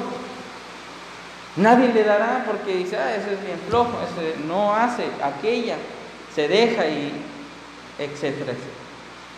[1.57, 5.77] Nadie le dará porque dice, ah, ese es bien flojo, ese no hace, aquella,
[6.35, 7.13] se deja y
[7.99, 8.85] etcétera, etcétera.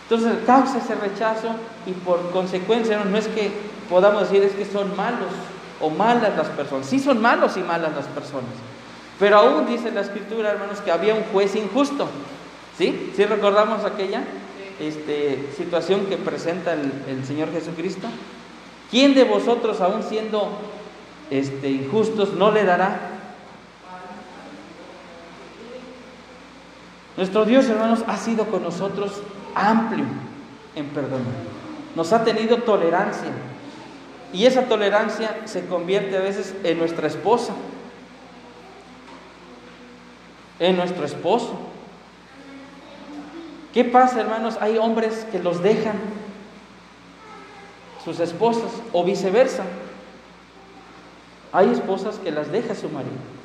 [0.09, 1.49] Entonces causa ese rechazo
[1.85, 3.51] y por consecuencia no es que
[3.89, 5.31] podamos decir es que son malos,
[5.81, 6.87] o malas las personas.
[6.87, 8.51] Sí son malos y malas las personas.
[9.19, 12.07] Pero aún dice la escritura, hermanos, que había un juez injusto.
[12.77, 13.11] ¿Sí?
[13.15, 14.23] ¿Sí recordamos aquella
[14.79, 18.07] este, situación que presenta el, Señor Jesucristo?
[18.91, 20.49] ¿Quién de vosotros, aún siendo
[21.31, 23.16] este, injustos, no le dará?
[27.17, 29.11] Nuestro Dios, hermanos, ha sido con nosotros
[29.55, 30.05] amplio
[30.75, 31.25] en perdonar.
[31.95, 33.31] Nos ha tenido tolerancia.
[34.31, 37.53] Y esa tolerancia se convierte a veces en nuestra esposa,
[40.59, 41.57] en nuestro esposo.
[43.73, 44.57] ¿Qué pasa, hermanos?
[44.61, 45.95] Hay hombres que los dejan
[48.05, 49.63] sus esposas o viceversa.
[51.51, 53.37] Hay esposas que las deja su marido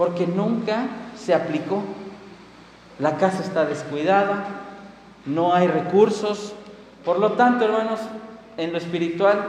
[0.00, 1.82] porque nunca se aplicó.
[3.00, 4.44] La casa está descuidada,
[5.26, 6.54] no hay recursos.
[7.04, 8.00] Por lo tanto, hermanos,
[8.56, 9.42] en lo espiritual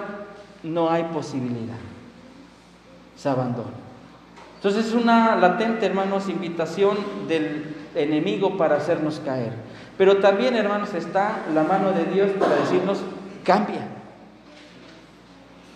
[0.63, 1.75] no hay posibilidad.
[3.17, 3.71] Se abandona.
[4.55, 9.53] Entonces es una latente, hermanos, invitación del enemigo para hacernos caer.
[9.97, 12.99] Pero también, hermanos, está la mano de Dios para decirnos,
[13.43, 13.87] cambia,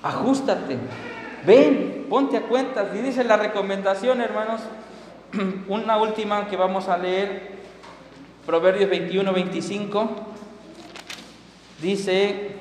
[0.02, 0.78] ajustate,
[1.46, 2.88] ven, ponte a cuentas.
[2.96, 4.62] Y dice la recomendación, hermanos,
[5.68, 7.55] una última que vamos a leer,
[8.46, 10.10] Proverbios 21, 25,
[11.82, 12.56] dice,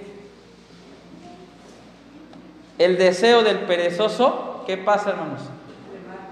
[2.79, 5.41] el deseo del perezoso, ¿qué pasa, hermanos?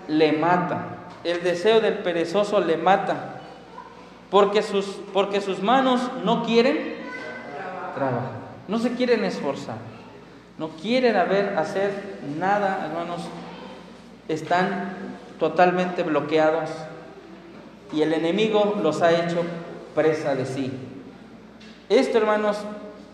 [0.08, 0.96] Le mata.
[1.22, 3.40] El deseo del perezoso le mata.
[4.30, 6.96] Porque sus, porque sus manos no quieren
[7.94, 8.42] trabajar.
[8.66, 9.76] No se quieren esforzar.
[10.58, 11.92] No quieren haber, hacer
[12.38, 13.22] nada, hermanos.
[14.28, 14.96] Están
[15.38, 16.70] totalmente bloqueados.
[17.92, 19.42] Y el enemigo los ha hecho
[19.94, 20.72] presa de sí.
[21.88, 22.58] Esto, hermanos,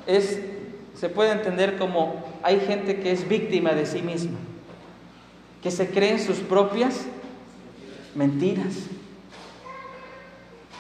[0.06, 0.40] es
[0.98, 4.38] se puede entender como hay gente que es víctima de sí misma,
[5.62, 7.06] que se cree en sus propias
[8.16, 8.74] mentiras,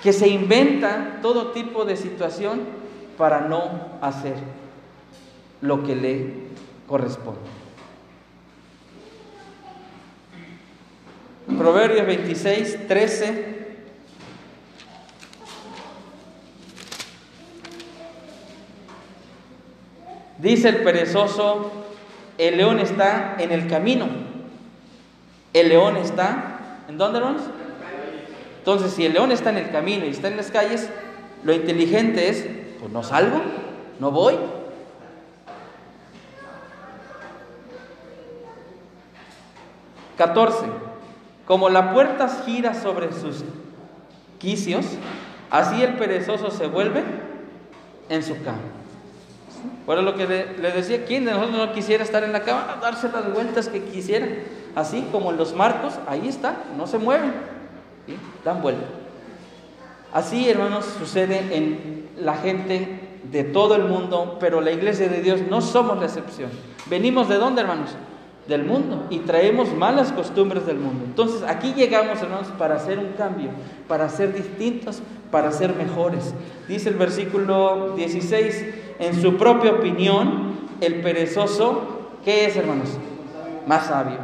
[0.02, 2.62] que se inventa todo tipo de situación
[3.16, 3.70] para no
[4.00, 4.34] hacer
[5.60, 6.32] lo que le
[6.88, 7.40] corresponde.
[11.56, 13.57] Proverbios 26, 13.
[20.38, 21.70] Dice el perezoso,
[22.38, 24.06] el león está en el camino.
[25.52, 27.42] El león está, ¿en dónde hermanos?
[28.58, 30.88] Entonces, si el león está en el camino y está en las calles,
[31.42, 32.46] lo inteligente es,
[32.78, 33.40] pues no salgo,
[33.98, 34.36] no voy.
[40.16, 40.66] Catorce.
[41.46, 43.42] Como la puerta gira sobre sus
[44.38, 44.84] quicios,
[45.50, 47.02] así el perezoso se vuelve
[48.10, 48.77] en su cama.
[49.86, 52.78] Bueno, lo que le, decía, ¿quién de nosotros no quisiera estar en la cama?
[52.80, 54.26] Darse las vueltas que quisiera.
[54.74, 57.32] Así como los marcos, ahí está, no se mueven,
[58.44, 58.84] dan vuelta.
[60.12, 63.00] Así, hermanos, sucede en la gente
[63.30, 66.50] de todo el mundo, pero la iglesia de Dios no somos la excepción.
[66.86, 67.90] ¿Venimos de dónde, hermanos?
[68.46, 71.04] Del mundo y traemos malas costumbres del mundo.
[71.04, 73.50] Entonces, aquí llegamos, hermanos, para hacer un cambio,
[73.86, 76.34] para ser distintos, para ser mejores.
[76.66, 82.88] Dice el versículo 16, en su propia opinión, el perezoso, ¿qué es, hermanos?
[83.66, 84.18] Más sabio.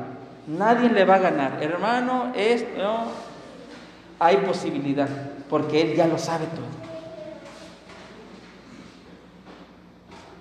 [0.46, 1.62] Nadie le va a ganar.
[1.62, 3.04] Hermano, es, no,
[4.18, 5.08] hay posibilidad,
[5.48, 6.84] porque él ya lo sabe todo.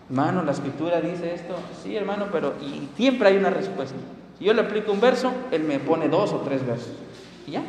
[0.10, 1.56] Hermano, la escritura dice esto.
[1.82, 3.96] Sí, hermano, pero y siempre hay una respuesta.
[4.38, 6.94] Si yo le aplico un verso, él me pone dos o tres versos.
[7.48, 7.64] Y ya,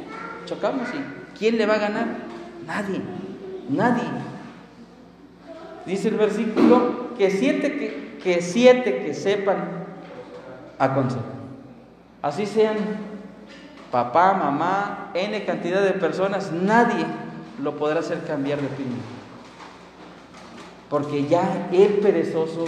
[0.44, 0.88] chocamos.
[0.88, 2.06] ¿Y quién le va a ganar?
[2.66, 3.00] Nadie,
[3.68, 4.02] nadie.
[5.87, 9.85] Dice el versículo que siete que, que, siete que sepan
[10.78, 11.35] aconsejar.
[12.22, 12.76] Así sean
[13.91, 17.05] papá, mamá, n cantidad de personas, nadie
[17.62, 19.14] lo podrá hacer cambiar de opinión
[20.95, 22.66] porque ya el perezoso,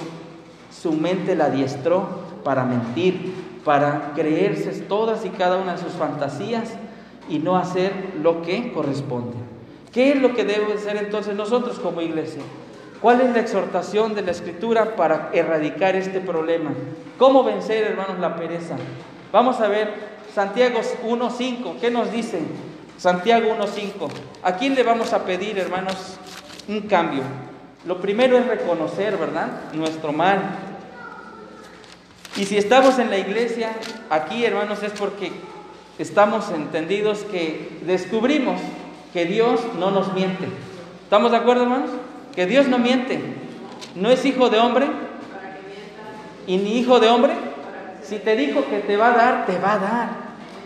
[0.71, 2.09] su mente la adiestró
[2.43, 3.33] para mentir,
[3.65, 6.73] para creerse todas y cada una de sus fantasías
[7.29, 9.37] y no hacer lo que corresponde.
[9.93, 12.43] ¿Qué es lo que debe hacer entonces nosotros como iglesia?
[13.07, 16.73] ¿Cuál es la exhortación de la escritura para erradicar este problema?
[17.17, 18.75] ¿Cómo vencer, hermanos, la pereza?
[19.31, 19.95] Vamos a ver
[20.35, 21.79] Santiago 1.5.
[21.81, 22.41] ¿Qué nos dice?
[22.99, 24.09] Santiago 1.5.
[24.43, 26.17] ¿A quién le vamos a pedir, hermanos,
[26.67, 27.23] un cambio?
[27.85, 29.73] Lo primero es reconocer, ¿verdad?
[29.73, 30.41] Nuestro mal.
[32.37, 33.71] Y si estamos en la iglesia,
[34.11, 35.31] aquí hermanos, es porque
[36.01, 38.61] estamos entendidos que descubrimos
[39.13, 40.49] que Dios no nos miente.
[41.05, 41.91] ¿Estamos de acuerdo, hermanos?
[42.37, 43.19] Que Dios no miente.
[43.95, 44.87] No es hijo de hombre
[46.47, 47.33] y ni hijo de hombre.
[48.03, 50.09] Si te dijo que te va a dar, te va a dar.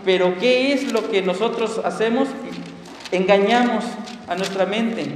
[0.05, 2.29] Pero ¿qué es lo que nosotros hacemos?
[3.13, 3.85] Engañamos
[4.29, 5.07] a nuestra mente.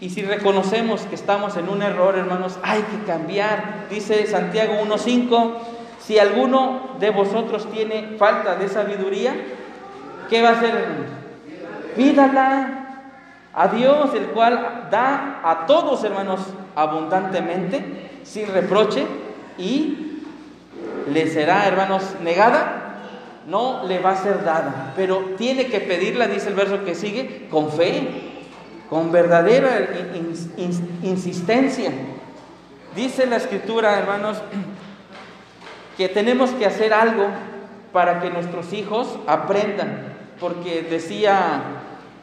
[0.00, 3.86] Y si reconocemos que estamos en un error, hermanos, hay que cambiar.
[3.90, 5.54] Dice Santiago 1.5,
[6.00, 9.34] si alguno de vosotros tiene falta de sabiduría,
[10.28, 11.06] ¿qué va a hacer, hermanos?
[11.96, 12.83] Pídala
[13.54, 16.40] a Dios, el cual da a todos, hermanos,
[16.74, 19.06] abundantemente, sin reproche,
[19.58, 20.22] y
[21.12, 22.80] le será, hermanos, negada,
[23.46, 27.48] no le va a ser dada, pero tiene que pedirla, dice el verso que sigue,
[27.50, 28.32] con fe
[28.88, 29.88] con verdadera
[31.02, 31.90] insistencia.
[32.94, 34.40] Dice la escritura, hermanos,
[35.96, 37.26] que tenemos que hacer algo
[37.92, 41.62] para que nuestros hijos aprendan, porque decía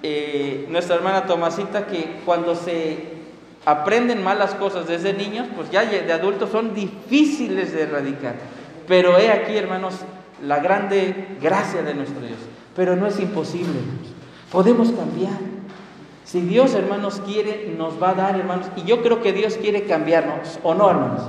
[0.03, 3.21] eh, nuestra hermana Tomasita que cuando se
[3.65, 8.35] aprenden malas cosas desde niños, pues ya de adultos son difíciles de erradicar.
[8.87, 9.95] Pero he aquí, hermanos,
[10.45, 12.39] la grande gracia de nuestro Dios.
[12.75, 13.79] Pero no es imposible,
[14.51, 15.51] podemos cambiar.
[16.23, 18.67] Si Dios, hermanos, quiere, nos va a dar, hermanos.
[18.77, 21.23] Y yo creo que Dios quiere cambiarnos, ¿o no, hermanos?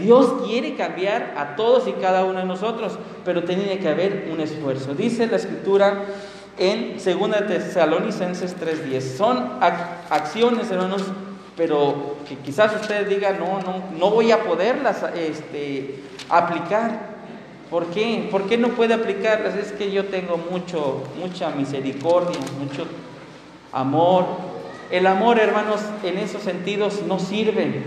[0.00, 4.40] Dios quiere cambiar a todos y cada uno de nosotros, pero tiene que haber un
[4.40, 4.94] esfuerzo.
[4.94, 6.06] Dice la escritura
[6.58, 9.16] en 2 Tesalonicenses 3:10.
[9.16, 9.58] Son
[10.10, 11.02] acciones, hermanos,
[11.56, 17.18] pero que quizás ustedes digan, no, no, no voy a poderlas este, aplicar.
[17.70, 18.28] ¿Por qué?
[18.30, 19.54] ¿Por qué no puede aplicarlas?
[19.54, 22.86] Es que yo tengo mucho, mucha misericordia, mucho
[23.72, 24.24] amor.
[24.90, 27.82] El amor, hermanos, en esos sentidos no sirve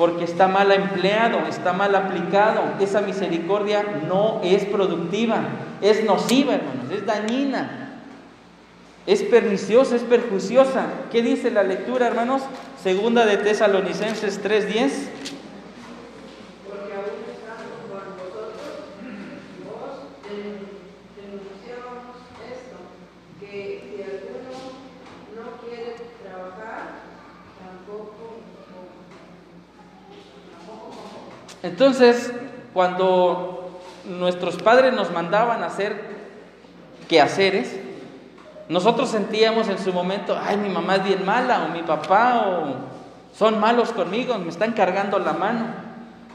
[0.00, 2.62] porque está mal empleado, está mal aplicado.
[2.80, 5.42] Esa misericordia no es productiva,
[5.82, 8.00] es nociva, hermanos, es dañina,
[9.06, 10.86] es perniciosa, es perjuiciosa.
[11.12, 12.40] ¿Qué dice la lectura, hermanos?
[12.82, 14.90] Segunda de Tesalonicenses 3:10.
[31.62, 32.32] Entonces,
[32.72, 36.00] cuando nuestros padres nos mandaban hacer
[37.08, 37.76] quehaceres,
[38.68, 42.74] nosotros sentíamos en su momento, ay, mi mamá es bien mala, o mi papá, o
[43.36, 45.66] son malos conmigo, me están cargando la mano.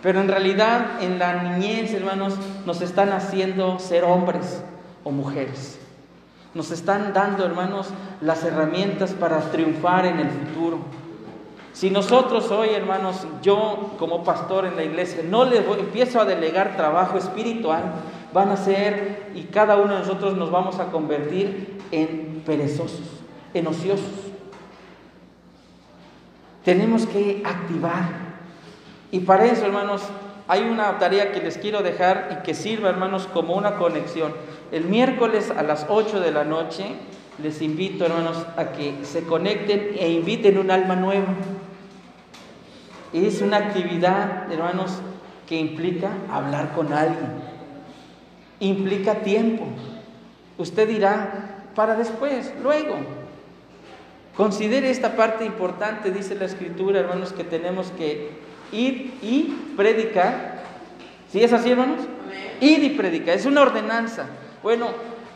[0.04, 4.62] Pero en realidad, en la niñez, hermanos, nos están haciendo ser hombres
[5.04, 5.80] o mujeres.
[6.54, 7.88] Nos están dando, hermanos,
[8.22, 10.80] las herramientas para triunfar en el futuro.
[11.76, 16.78] Si nosotros hoy, hermanos, yo como pastor en la iglesia, no les empiezo a delegar
[16.78, 17.84] trabajo espiritual,
[18.34, 23.02] van a ser y cada uno de nosotros nos vamos a convertir en perezosos,
[23.54, 24.08] en ociosos.
[26.64, 28.08] Tenemos que activar.
[29.12, 30.02] Y para eso, hermanos,
[30.48, 34.34] hay una tarea que les quiero dejar y que sirva, hermanos, como una conexión.
[34.72, 36.96] El miércoles a las 8 de la noche
[37.42, 41.28] les invito, hermanos, a que se conecten e inviten un alma nueva.
[43.12, 45.00] Es una actividad, hermanos,
[45.48, 47.30] que implica hablar con alguien.
[48.60, 49.66] Implica tiempo.
[50.58, 52.96] Usted dirá, para después, luego.
[54.36, 58.32] Considere esta parte importante, dice la escritura, hermanos, que tenemos que
[58.72, 60.64] ir y predicar.
[61.32, 62.02] ¿Sí es así, hermanos?
[62.62, 63.36] Ir y predicar.
[63.36, 64.28] Es una ordenanza.
[64.64, 64.88] Bueno,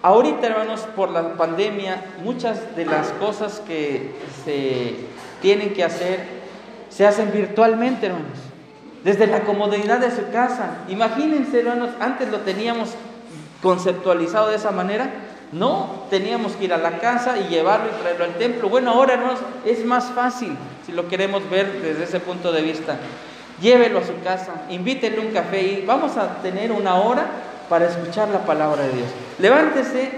[0.01, 4.11] ahorita, hermanos, por la pandemia, muchas de las cosas que
[4.45, 4.95] se
[5.41, 6.39] tienen que hacer
[6.89, 8.37] se hacen virtualmente, hermanos.
[9.03, 10.79] Desde la comodidad de su casa.
[10.89, 12.89] Imagínense, hermanos, antes lo teníamos
[13.61, 15.09] conceptualizado de esa manera.
[15.51, 18.69] No, teníamos que ir a la casa y llevarlo y traerlo al templo.
[18.69, 22.97] Bueno, ahora, hermanos, es más fácil si lo queremos ver desde ese punto de vista.
[23.61, 27.27] Llévelo a su casa, invítenle un café y vamos a tener una hora
[27.69, 29.07] para escuchar la palabra de Dios.
[29.37, 30.09] Levántese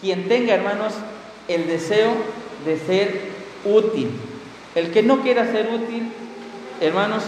[0.00, 0.92] quien tenga, hermanos,
[1.48, 2.10] el deseo
[2.64, 3.20] de ser
[3.64, 4.10] útil.
[4.74, 6.12] El que no quiera ser útil,
[6.80, 7.22] hermanos,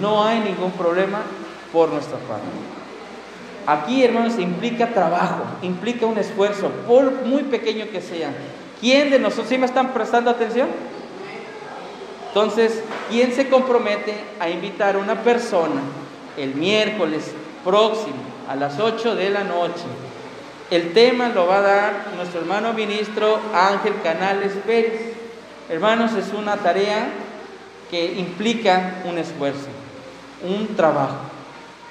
[0.00, 1.22] no hay ningún problema
[1.72, 2.44] por nuestra parte.
[3.66, 8.30] Aquí, hermanos, implica trabajo, implica un esfuerzo, por muy pequeño que sea.
[8.80, 10.68] ¿Quién de nosotros, sí me están prestando atención?
[12.28, 15.80] Entonces, ¿quién se compromete a invitar a una persona
[16.36, 17.32] el miércoles
[17.64, 19.84] próximo a las 8 de la noche?
[20.70, 25.14] El tema lo va a dar nuestro hermano ministro Ángel Canales Pérez.
[25.68, 27.08] Hermanos, es una tarea
[27.90, 29.68] que implica un esfuerzo,
[30.42, 31.16] un trabajo.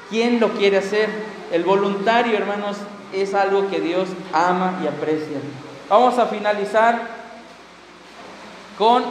[0.09, 1.09] ¿Quién lo quiere hacer?
[1.51, 2.77] El voluntario, hermanos,
[3.13, 5.37] es algo que Dios ama y aprecia.
[5.89, 7.07] Vamos a finalizar
[8.77, 9.03] con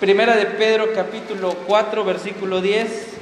[0.00, 3.17] Primera de Pedro capítulo 4 versículo 10.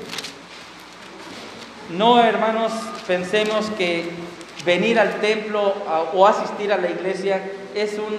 [1.91, 2.73] No, hermanos,
[3.07, 4.11] pensemos que
[4.65, 5.73] venir al templo
[6.13, 7.41] o asistir a la iglesia
[7.77, 8.19] es un,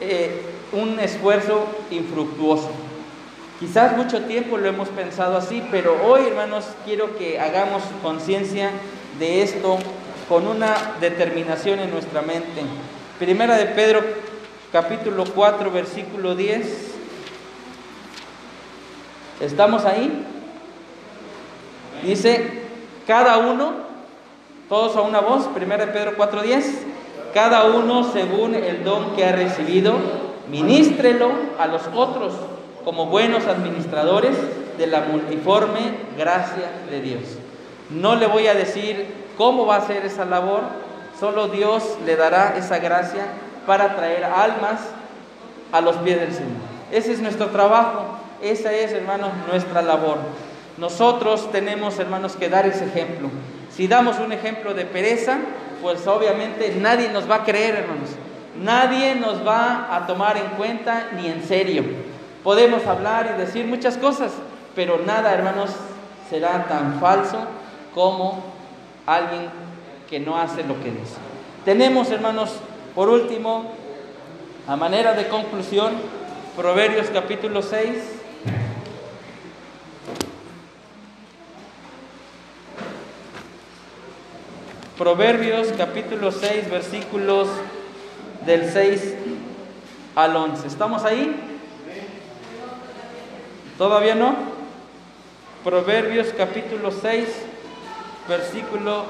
[0.00, 0.42] eh,
[0.72, 2.72] un esfuerzo infructuoso.
[3.60, 8.70] Quizás mucho tiempo lo hemos pensado así, pero hoy, hermanos, quiero que hagamos conciencia
[9.20, 9.78] de esto
[10.28, 12.62] con una determinación en nuestra mente.
[13.20, 14.02] Primera de Pedro,
[14.72, 16.66] capítulo 4, versículo 10.
[19.40, 20.26] ¿Estamos ahí?
[22.02, 22.63] Dice,
[23.06, 23.72] cada uno,
[24.68, 26.84] todos a una voz, Primera de Pedro 4, 10
[27.34, 29.94] cada uno según el don que ha recibido,
[30.48, 32.32] ministrelo a los otros
[32.84, 34.36] como buenos administradores
[34.78, 35.80] de la multiforme
[36.16, 37.22] gracia de Dios.
[37.90, 40.60] No le voy a decir cómo va a ser esa labor,
[41.18, 43.26] solo Dios le dará esa gracia
[43.66, 44.80] para traer almas
[45.72, 46.52] a los pies del Señor.
[46.92, 50.18] Ese es nuestro trabajo, esa es, hermanos, nuestra labor.
[50.76, 53.30] Nosotros tenemos, hermanos, que dar ese ejemplo.
[53.70, 55.38] Si damos un ejemplo de pereza,
[55.82, 58.10] pues obviamente nadie nos va a creer, hermanos.
[58.62, 61.84] Nadie nos va a tomar en cuenta ni en serio.
[62.42, 64.32] Podemos hablar y decir muchas cosas,
[64.74, 65.70] pero nada, hermanos,
[66.28, 67.38] será tan falso
[67.94, 68.44] como
[69.06, 69.48] alguien
[70.08, 71.16] que no hace lo que dice.
[71.64, 72.52] Tenemos, hermanos,
[72.94, 73.72] por último,
[74.66, 75.92] a manera de conclusión,
[76.56, 77.88] Proverbios capítulo 6.
[84.98, 87.48] Proverbios capítulo 6, versículos
[88.46, 89.14] del 6
[90.14, 90.68] al 11.
[90.68, 91.34] ¿Estamos ahí?
[93.76, 94.36] ¿Todavía no?
[95.64, 97.26] Proverbios capítulo 6,
[98.28, 99.04] versículo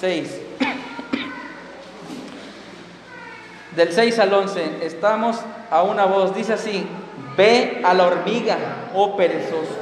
[0.00, 0.40] 6.
[3.76, 5.36] Del 6 al 11, estamos
[5.70, 6.86] a una voz, dice así,
[7.36, 8.56] ve a la hormiga,
[8.94, 9.76] oh perezoso,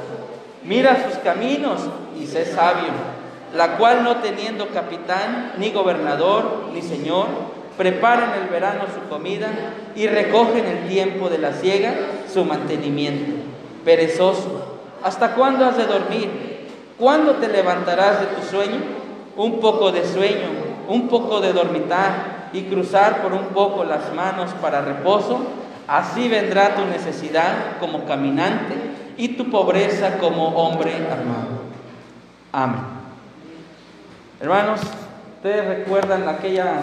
[0.65, 1.79] mira sus caminos
[2.19, 3.16] y sé sabio
[3.55, 7.27] la cual no teniendo capitán, ni gobernador, ni señor,
[7.77, 9.49] prepara en el verano su comida
[9.95, 11.93] y recoge en el tiempo de la siega
[12.31, 13.33] su mantenimiento.
[13.85, 16.67] Perezoso, ¿Hasta cuándo has de dormir?
[16.97, 18.79] ¿Cuándo te levantarás de tu sueño?
[19.35, 20.49] Un poco de sueño,
[20.87, 25.39] un poco de dormitar y cruzar por un poco las manos para reposo.
[25.87, 28.75] Así vendrá tu necesidad como caminante
[29.17, 31.61] y tu pobreza como hombre armado.
[32.51, 32.96] Amén.
[34.39, 34.81] Hermanos,
[35.37, 36.81] ustedes recuerdan aquella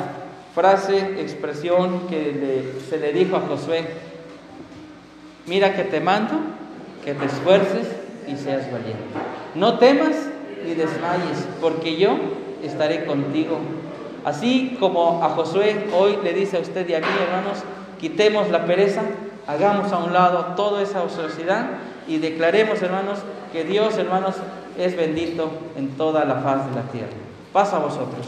[0.57, 3.85] frase, expresión que se le dijo a Josué.
[5.47, 6.35] Mira que te mando,
[7.05, 7.87] que te esfuerces
[8.27, 9.05] y seas valiente.
[9.55, 10.17] No temas
[10.65, 12.17] ni desmayes, porque yo
[12.65, 13.59] estaré contigo.
[14.25, 17.59] Así como a Josué hoy le dice a usted y a mí, hermanos,
[18.01, 19.03] quitemos la pereza,
[19.47, 21.67] hagamos a un lado toda esa ociosidad
[22.09, 23.21] y declaremos, hermanos,
[23.53, 24.35] que Dios, hermanos,
[24.77, 27.34] es bendito en toda la faz de la tierra.
[27.55, 28.27] Pasa a vosotros.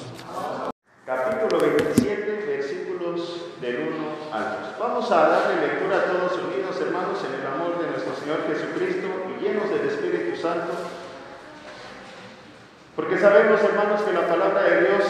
[1.05, 4.79] Capítulo 27, versículos del 1 al 2.
[4.79, 9.09] Vamos a darle lectura a todos unidos, hermanos, en el amor de nuestro Señor Jesucristo
[9.29, 10.75] y llenos del Espíritu Santo.
[12.95, 15.03] Porque sabemos, hermanos, que la palabra de Dios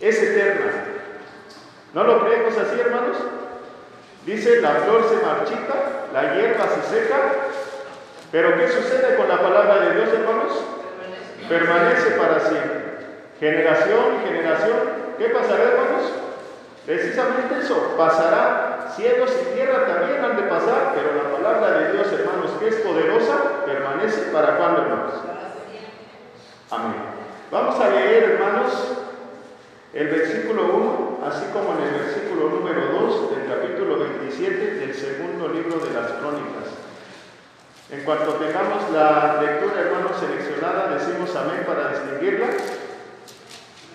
[0.00, 0.72] es eterna.
[1.92, 3.18] ¿No lo creemos así, hermanos?
[4.24, 7.46] Dice, la flor se marchita, la hierba se seca,
[8.36, 10.52] pero ¿qué sucede con la palabra de Dios, hermanos?
[11.48, 12.82] Permanece para siempre.
[13.40, 14.76] Generación y generación,
[15.16, 16.12] ¿qué pasará, hermanos?
[16.84, 18.92] Precisamente eso, pasará.
[18.94, 22.74] Cielos y tierra también han de pasar, pero la palabra de Dios, hermanos, que es
[22.76, 25.14] poderosa, permanece para cuándo, hermanos.
[26.70, 26.94] Amén.
[27.50, 28.98] Vamos a leer, hermanos,
[29.94, 35.48] el versículo 1, así como en el versículo número 2 del capítulo 27 del segundo
[35.48, 36.75] libro de las crónicas.
[37.88, 42.48] En cuanto tengamos la lectura, hermanos, seleccionada, decimos amén para distinguirla.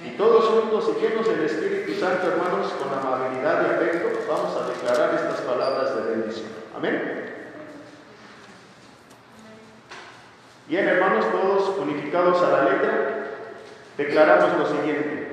[0.06, 4.70] Y todos juntos y llenos del Espíritu Santo, hermanos, con amabilidad y afecto, vamos a
[4.70, 6.48] declarar estas palabras de bendición.
[6.76, 7.22] Amén.
[10.68, 13.28] Bien, hermanos, todos unificados a la letra,
[13.98, 15.28] declaramos lo siguiente.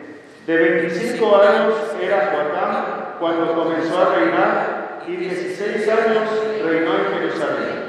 [0.47, 6.29] De 25 años era Joatán cuando comenzó a reinar y 16 años
[6.65, 7.88] reinó en Jerusalén.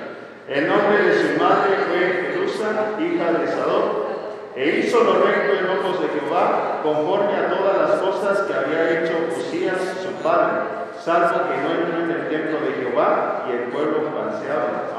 [0.49, 4.07] El nombre de su madre fue Jerusa, hija de Sadok,
[4.55, 8.99] e hizo lo recto en ojos de Jehová, conforme a todas las cosas que había
[8.99, 10.63] hecho Usías su padre,
[11.05, 14.89] salvo que no entró en el templo de Jehová y el pueblo falseaba.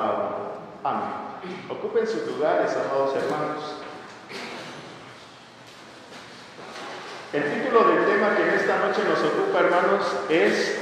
[0.85, 1.11] Amén.
[1.69, 3.75] Ocupen sus lugares, amados hermanos.
[7.33, 10.81] El título del tema que en esta noche nos ocupa, hermanos, es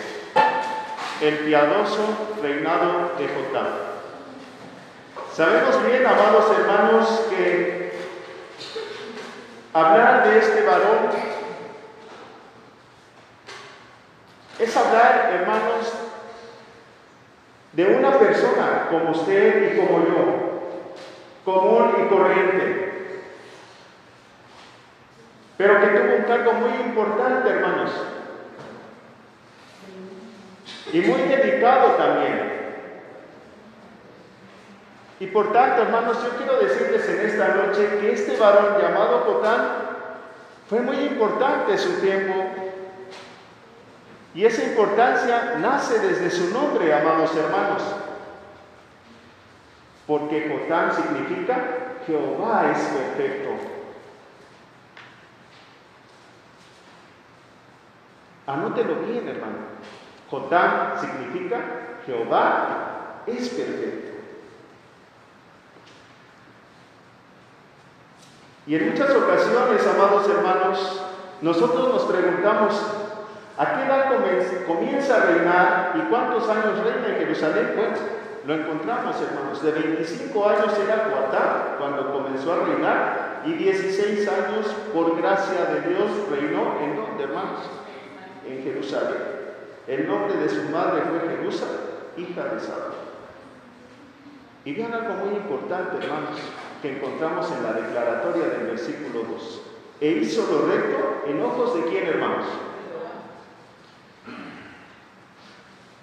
[1.22, 3.97] El piadoso reinado de Jotam.
[5.38, 7.92] Sabemos bien, amados hermanos, que
[9.72, 11.10] hablar de este varón
[14.58, 15.92] es hablar, hermanos,
[17.72, 20.60] de una persona como usted y como yo,
[21.44, 22.88] común y corriente
[25.56, 27.90] pero que tuvo un cargo muy importante, hermanos.
[30.92, 32.37] Y muy dedicado también.
[35.20, 39.68] Y por tanto, hermanos, yo quiero decirles en esta noche que este varón llamado Cotán
[40.68, 42.34] fue muy importante su tiempo.
[44.34, 47.82] Y esa importancia nace desde su nombre, amados hermanos.
[50.06, 51.56] Porque Cotán significa
[52.06, 53.78] Jehová es perfecto.
[58.48, 59.58] Anótelo bien, hermano.
[60.30, 61.58] Jotam significa
[62.06, 64.07] Jehová es perfecto.
[68.68, 71.02] Y en muchas ocasiones, amados hermanos,
[71.40, 72.74] nosotros nos preguntamos,
[73.56, 74.12] ¿a qué edad
[74.66, 77.72] comienza a reinar y cuántos años reina en Jerusalén?
[77.74, 78.00] Pues
[78.46, 79.62] lo encontramos, hermanos.
[79.62, 85.88] De 25 años era Joatán cuando comenzó a reinar y 16 años, por gracia de
[85.88, 87.60] Dios, reinó en donde, hermanos?
[88.48, 89.38] en Jerusalén.
[89.86, 91.66] El nombre de su madre fue Jerusa,
[92.16, 92.94] hija de Saúl.
[94.64, 96.38] Y vean algo muy importante, hermanos,
[96.82, 99.62] que encontramos en la declaratoria del versículo 2.
[100.00, 102.46] E hizo lo recto en ojos de quién, hermanos?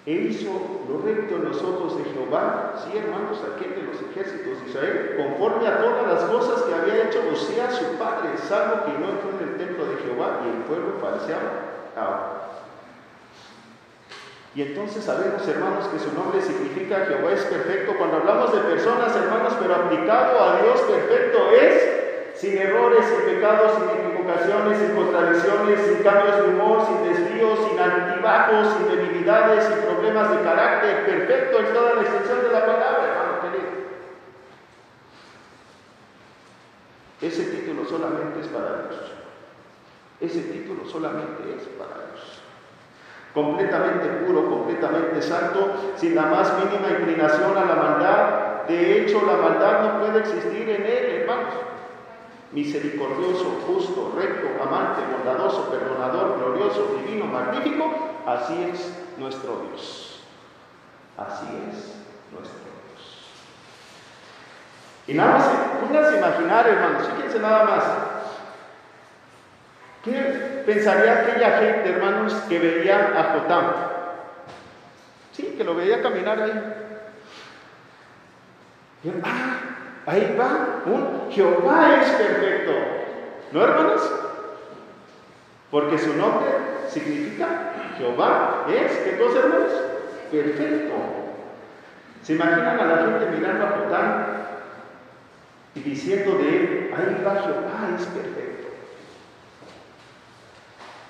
[0.04, 0.50] E hizo
[0.88, 5.14] lo recto en los ojos de Jehová, sí, hermanos, aquel de los ejércitos de Israel,
[5.16, 9.30] conforme a todas las cosas que había hecho José su padre, salvo que no entró
[9.30, 11.66] en el templo de Jehová y el pueblo falseaba
[14.56, 17.92] y entonces sabemos, hermanos, que su nombre significa Jehová es perfecto.
[17.98, 23.34] Cuando hablamos de personas, hermanos, pero aplicado a Dios perfecto es sin error, errores, sin
[23.34, 29.64] pecados, sin equivocaciones, sin contradicciones, sin cambios de humor, sin desvíos, sin altibajos, sin debilidades,
[29.64, 33.70] sin problemas de carácter, perfecto en toda la extensión de la palabra, hermano querido.
[37.20, 39.12] Ese título solamente es para Dios.
[40.18, 42.35] Ese título solamente es para Dios.
[43.36, 48.62] Completamente puro, completamente santo, sin la más mínima inclinación a la maldad.
[48.66, 51.52] De hecho, la maldad no puede existir en él, hermanos.
[52.52, 57.92] Misericordioso, justo, recto, amante, bondadoso, perdonador, glorioso, divino, magnífico,
[58.24, 60.22] así es nuestro Dios.
[61.18, 61.94] Así es
[62.32, 63.26] nuestro Dios.
[65.08, 65.50] Y nada más,
[65.82, 68.15] pónganse imaginar, hermanos, fíjense nada más.
[70.06, 73.64] ¿Qué pensaría aquella gente, hermanos, que veía a Jotam?
[75.32, 76.52] Sí, que lo veía caminar ahí.
[79.24, 79.58] ah,
[80.06, 82.72] ahí va, un Jehová es perfecto.
[83.50, 84.12] ¿No, hermanos?
[85.72, 86.50] Porque su nombre
[86.88, 89.72] significa Jehová es, ¿qué cosa, hermanos?
[90.30, 90.94] Perfecto.
[92.22, 94.26] ¿Se imaginan a la gente mirando a Jotam
[95.74, 98.55] y diciendo de él, ahí va Jehová es perfecto?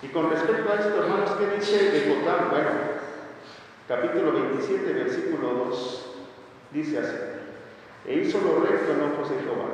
[0.07, 2.51] Y con respecto a esto, hermanos, ¿qué dice de Jotam?
[2.51, 2.71] Bueno,
[3.89, 6.07] capítulo 27, versículo 2,
[6.71, 7.17] dice así,
[8.07, 9.67] e hizo lo recto en ojos de Jehová.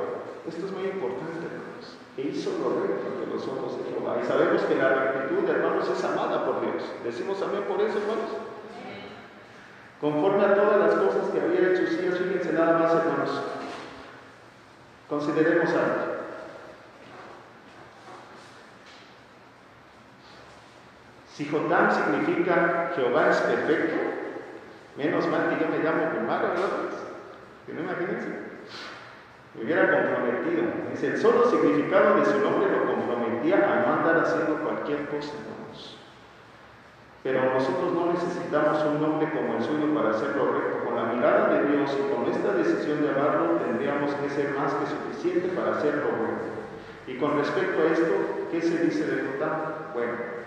[0.47, 1.97] Esto es muy importante, hermanos.
[2.17, 4.17] E hizo lo recto ante los ojos de Jehová.
[4.23, 6.81] Y sabemos que la rectitud, hermanos, es amada por Dios.
[7.03, 8.33] ¿Decimos amén por eso, hermanos?
[10.01, 13.29] Conforme a todas las cosas que había hecho, sí, fíjense nada más, hermanos.
[15.07, 16.12] Consideremos algo.
[21.33, 23.95] Si Jotam significa Jehová es perfecto,
[24.95, 26.93] menos mal que yo me llamo Kumara, ¿verdad?
[27.65, 28.29] Que no imagínense.
[29.55, 30.61] Me hubiera comprometido.
[30.91, 35.33] Dice, el solo significado de su nombre lo comprometía a no andar haciendo cualquier cosa,
[35.33, 35.97] hermanos.
[37.23, 40.85] Pero nosotros no necesitamos un nombre como el suyo para hacerlo recto.
[40.85, 44.71] Con la mirada de Dios y con esta decisión de amarlo, tendríamos que ser más
[44.73, 46.53] que suficiente para hacerlo recto.
[47.07, 48.13] Y con respecto a esto,
[48.51, 49.93] ¿qué se dice de Jotam?
[49.95, 50.42] Bueno,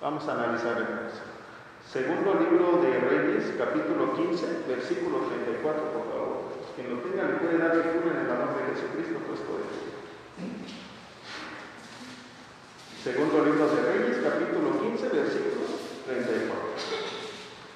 [0.00, 1.12] Vamos a analizar el
[1.84, 6.56] Segundo libro de Reyes, capítulo 15, versículo 34, por favor.
[6.74, 9.68] Quien lo tenga le puede dar lectura en el amor de Jesucristo puesto de
[13.04, 15.68] Segundo libro de Reyes, capítulo 15, versículo
[16.08, 16.48] 34.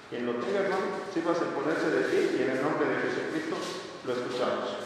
[0.08, 3.56] Quien lo tenga, hermano, sirva a ponerse de pie y en el nombre de Jesucristo
[4.06, 4.84] lo escuchamos.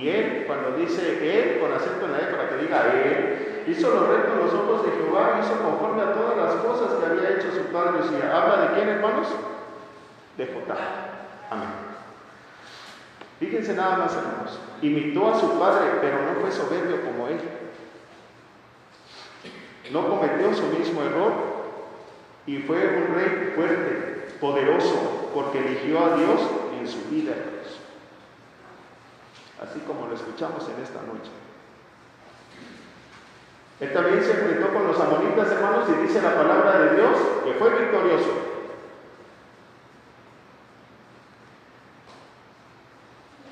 [0.00, 3.90] Y él, cuando dice él, con acento en la E para que diga él, hizo
[3.90, 7.36] lo recto en los ojos de Jehová, hizo conforme a todas las cosas que había
[7.36, 8.00] hecho su padre
[8.32, 9.28] ¿Habla de quién, hermanos?
[10.36, 10.76] De Jotá.
[11.50, 11.68] Amén.
[13.38, 14.58] Fíjense nada más, hermanos.
[14.82, 17.40] Imitó a su padre, pero no fue soberbio como él.
[19.92, 21.32] No cometió su mismo error
[22.46, 26.40] y fue un rey fuerte, poderoso, porque eligió a Dios
[26.78, 27.32] en su vida
[29.60, 31.30] así como lo escuchamos en esta noche.
[33.80, 37.54] Él también se enfrentó con los amonitas, hermanos, y dice la palabra de Dios que
[37.54, 38.50] fue victorioso.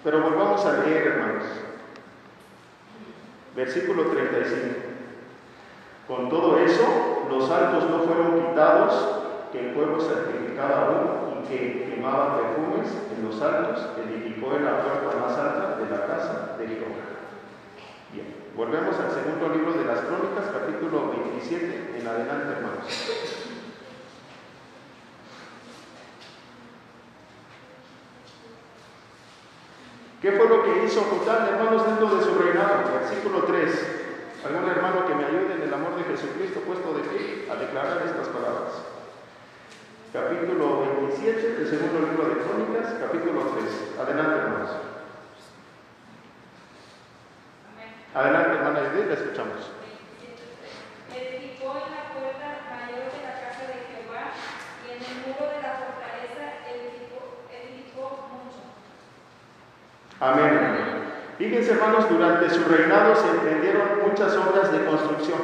[0.05, 1.45] Pero volvamos a leer, hermanos.
[3.57, 4.89] Versículo 35.
[6.07, 9.19] Con todo eso, los altos no fueron quitados,
[9.53, 14.83] que el pueblo sacrificaba aún y que quemaba perfumes en los altos, edificó en la
[14.83, 17.09] puerta más alta de la casa de Jehová.
[18.13, 22.87] Bien, volvemos al segundo libro de las Crónicas, capítulo 27, en adelante, hermanos.
[30.21, 32.91] ¿Qué fue lo que hizo Jotán, hermanos, dentro de su reinado?
[33.01, 33.87] Versículo 3.
[34.47, 38.03] ¿Algún hermano que me ayude en el amor de Jesucristo puesto de pie a declarar
[38.05, 38.88] estas palabras?
[40.13, 40.81] Capítulo
[41.11, 44.01] 27 del segundo libro de Crónicas, capítulo 3.
[44.01, 44.71] Adelante, hermanos.
[48.15, 49.71] Adelante, hermana Edith, la escuchamos.
[51.13, 54.33] Edificó en la puerta mayor de la casa de Jehová
[54.81, 58.65] y en el muro de la fortaleza edificó, edificó mucho.
[60.21, 61.05] Amén.
[61.37, 65.39] Fíjense, hermanos, durante su reinado se emprendieron muchas obras de construcción.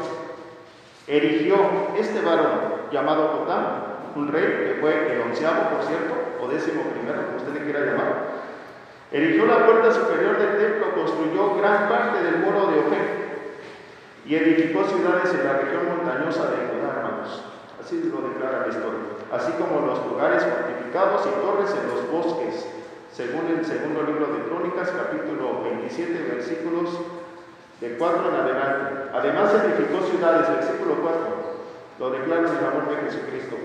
[1.06, 6.82] Erigió este varón llamado Jotam un rey que fue el onceavo, por cierto, o décimo
[6.90, 8.14] primero, como usted le quiera llamar,
[9.10, 13.08] erigió la puerta superior del templo, construyó gran parte del muro de Ofel
[14.26, 17.44] y edificó ciudades en la región montañosa de Judá, hermanos.
[17.80, 19.14] Así lo declara la historia.
[19.32, 22.66] Así como los lugares fortificados y torres en los bosques,
[23.12, 26.98] según el segundo libro de Crónicas, capítulo 27, versículos
[27.80, 29.10] de 4 en adelante.
[29.12, 31.20] Además edificó ciudades, versículo 4,
[31.98, 33.56] lo declara en el amor de Jesucristo.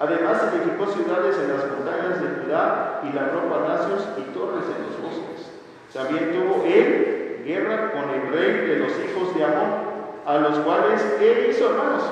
[0.00, 5.02] Además edificó ciudades en las montañas de Judá y labró palacios y torres en los
[5.02, 5.50] bosques.
[5.92, 9.88] También tuvo él guerra con el rey de los hijos de Amón,
[10.24, 12.02] a los cuales él hizo hermanos.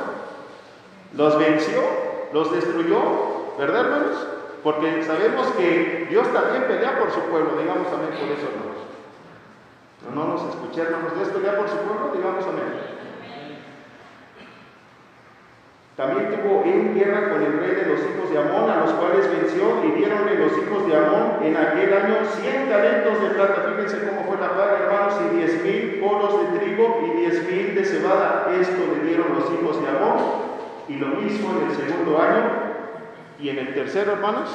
[1.15, 1.83] Los venció,
[2.33, 2.99] los destruyó,
[3.57, 4.27] ¿verdad hermanos?
[4.65, 8.77] Porque sabemos que Dios también pelea por su pueblo, digamos también por eso hermanos.
[10.13, 12.97] No, nos escuché hermanos, Dios pelea por su pueblo, digamos amén.
[15.97, 19.31] También tuvo en guerra con el rey de los hijos de Amón, a los cuales
[19.31, 23.73] venció y dieronle los hijos de Amón en aquel año cien talentos de plata.
[23.75, 27.75] Fíjense cómo fue la paga, hermanos, y diez mil polos de trigo y diez mil
[27.75, 28.53] de cebada.
[28.61, 30.17] Esto le dieron los hijos de Amón.
[30.87, 32.43] Y lo mismo en el segundo año.
[33.41, 34.51] Y en el tercero, hermanos,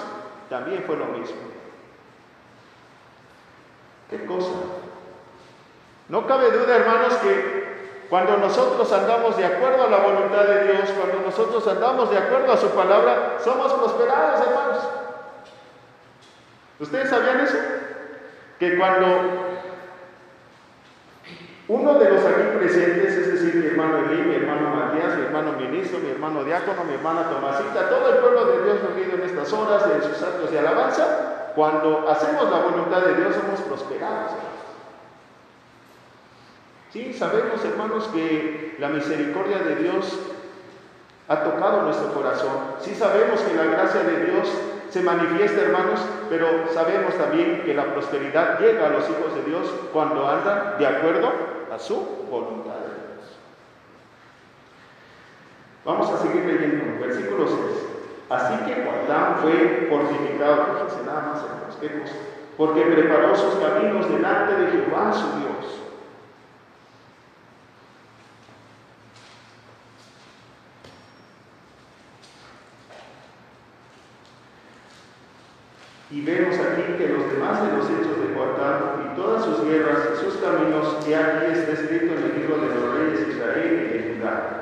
[0.47, 1.37] también fue lo mismo.
[4.11, 4.51] ¿Qué cosa?
[6.07, 7.70] No cabe duda, hermanos, que
[8.11, 12.51] cuando nosotros andamos de acuerdo a la voluntad de Dios, cuando nosotros andamos de acuerdo
[12.51, 14.83] a su palabra, somos prosperados, hermanos.
[16.77, 17.55] ¿Ustedes sabían eso?
[18.59, 19.07] Que cuando
[21.69, 25.53] uno de los aquí presentes, es decir, mi hermano Eli, mi hermano Matías, mi hermano
[25.53, 29.53] ministro, mi hermano diácono, mi hermana Tomasita, todo el pueblo de Dios reunido en estas
[29.53, 34.50] horas, en sus actos de alabanza, cuando hacemos la voluntad de Dios somos prosperados.
[36.91, 40.19] Sí, sabemos, hermanos, que la misericordia de Dios
[41.29, 42.51] ha tocado nuestro corazón.
[42.81, 44.49] Sí sabemos que la gracia de Dios
[44.89, 49.73] se manifiesta, hermanos, pero sabemos también que la prosperidad llega a los hijos de Dios
[49.93, 51.31] cuando andan de acuerdo
[51.73, 51.95] a su
[52.29, 52.73] voluntad.
[55.85, 57.59] Vamos a seguir leyendo, versículo 6.
[58.29, 61.43] Así que Jordán fue fortificado, fíjense nada más,
[61.81, 62.11] hermanos,
[62.57, 65.80] porque preparó sus caminos delante de Jehová su Dios
[76.11, 80.19] Y vemos aquí que los demás de los hechos de Joatán y todas sus guerras
[80.21, 83.97] sus caminos, que aquí está escrito en el libro de los reyes de Israel y
[83.97, 84.61] de Judá.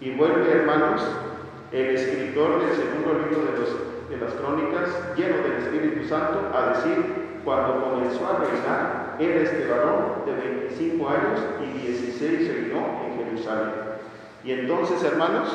[0.00, 1.02] Y vuelve, hermanos,
[1.72, 3.42] el escritor del segundo libro
[4.08, 9.66] de las crónicas, lleno del Espíritu Santo, a decir, cuando comenzó a reinar, era este
[9.68, 13.72] varón de 25 años y 16 reinó en Jerusalén.
[14.44, 15.48] Y entonces, hermanos,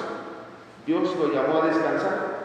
[0.85, 2.37] Dios lo llamó a descansar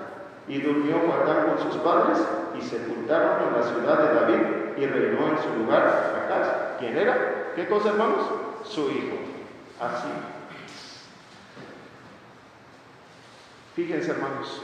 [0.49, 2.19] y durmió Joatán con sus padres
[2.63, 6.79] sepultaron en la ciudad de David y reinó en su lugar Acaz.
[6.79, 7.53] ¿Quién era?
[7.55, 8.27] ¿Qué cosa, hermanos?
[8.65, 9.17] Su hijo.
[9.81, 10.09] Así.
[13.75, 14.63] Fíjense, hermanos.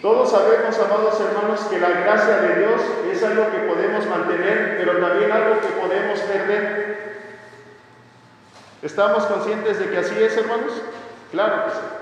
[0.00, 2.80] Todos sabemos, amados hermanos, que la gracia de Dios
[3.12, 6.92] es algo que podemos mantener, pero también algo que podemos perder.
[8.82, 10.72] ¿Estamos conscientes de que así es, hermanos?
[11.30, 12.01] Claro que sí.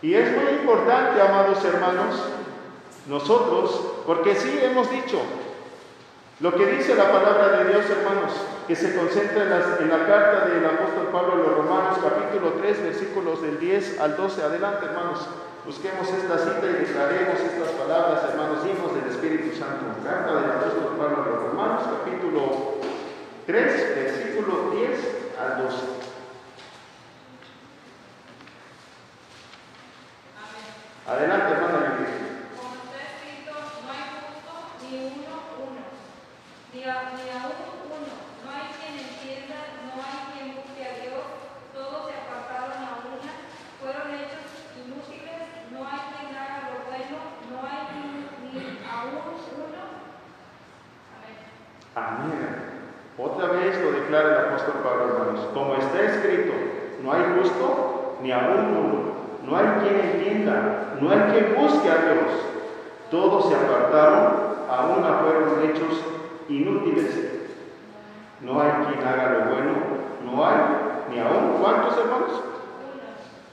[0.00, 2.14] Y es muy importante, amados hermanos,
[3.08, 5.20] nosotros, porque sí hemos dicho
[6.40, 8.30] lo que dice la palabra de Dios, hermanos,
[8.68, 13.42] que se concentra en, la carta del apóstol Pablo a los Romanos, capítulo 3, versículos
[13.42, 14.42] del 10 al 12.
[14.44, 15.26] Adelante, hermanos,
[15.66, 19.82] busquemos esta cita y declaremos estas palabras, hermanos, hijos del Espíritu Santo.
[20.04, 22.74] Carta del apóstol Pablo a los Romanos, capítulo
[23.46, 24.90] 3, versículo 10
[25.40, 25.98] al 12.
[31.08, 32.20] Adelante, hermana Lili.
[32.52, 34.52] Como está escrito, no hay justo
[34.84, 35.82] ni uno, uno.
[36.68, 38.12] Ni, a, ni aún uno.
[38.44, 41.24] No hay quien entienda, no hay quien busque a Dios.
[41.72, 43.32] Todos se apartaron a una.
[43.80, 45.72] Fueron hechos inútiles.
[45.72, 47.16] No hay quien haga lo bueno.
[47.48, 49.82] No hay ni, ni aún uno.
[51.16, 51.40] Amén.
[51.96, 52.52] Amén.
[53.16, 55.40] Otra vez lo declara el apóstol Pablo, hermanos.
[55.54, 56.52] Como está escrito,
[57.00, 59.08] no hay justo ni aún uno
[59.48, 62.32] no hay quien entienda, no hay quien busque a Dios.
[63.10, 66.02] Todos se apartaron, aún fueron hechos
[66.48, 67.14] inútiles.
[68.42, 69.72] No hay quien haga lo bueno,
[70.24, 70.60] no hay,
[71.10, 71.62] ni aún.
[71.62, 72.42] ¿Cuántos hermanos?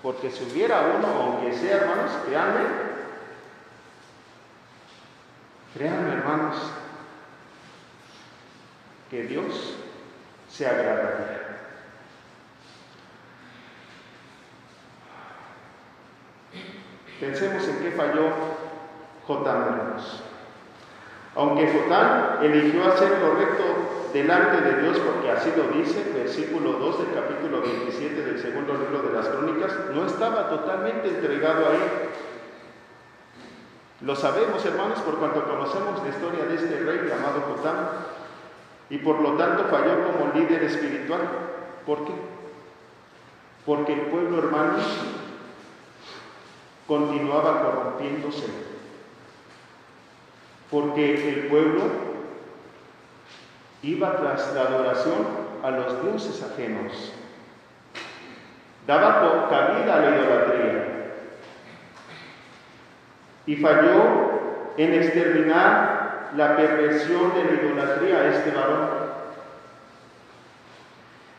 [0.04, 2.60] Porque si hubiera uno, aunque sea hermanos, créanme,
[5.74, 6.56] créanme hermanos,
[9.10, 9.78] que Dios
[10.50, 11.46] se agradaría.
[17.20, 18.30] Pensemos en qué falló
[19.28, 20.24] Jotán, hermanos.
[21.36, 23.64] Aunque Jotán eligió hacer lo recto
[24.14, 29.02] delante de Dios, porque así lo dice, versículo 2 del capítulo 27 del segundo libro
[29.02, 31.82] de las crónicas, no estaba totalmente entregado a Él.
[34.02, 37.76] Lo sabemos, hermanos, por cuanto conocemos la historia de este rey llamado Jotam,
[38.90, 41.22] y por lo tanto falló como líder espiritual.
[41.86, 42.14] ¿Por qué?
[43.66, 44.84] Porque el pueblo, hermanos,
[46.88, 48.48] continuaba corrompiéndose.
[50.70, 51.84] Porque el pueblo
[53.82, 55.28] iba tras la adoración
[55.64, 57.14] a los dioses ajenos.
[58.88, 61.12] Daba cabida a la idolatría.
[63.48, 69.06] Y falló en exterminar la perversión de la idolatría a este varón.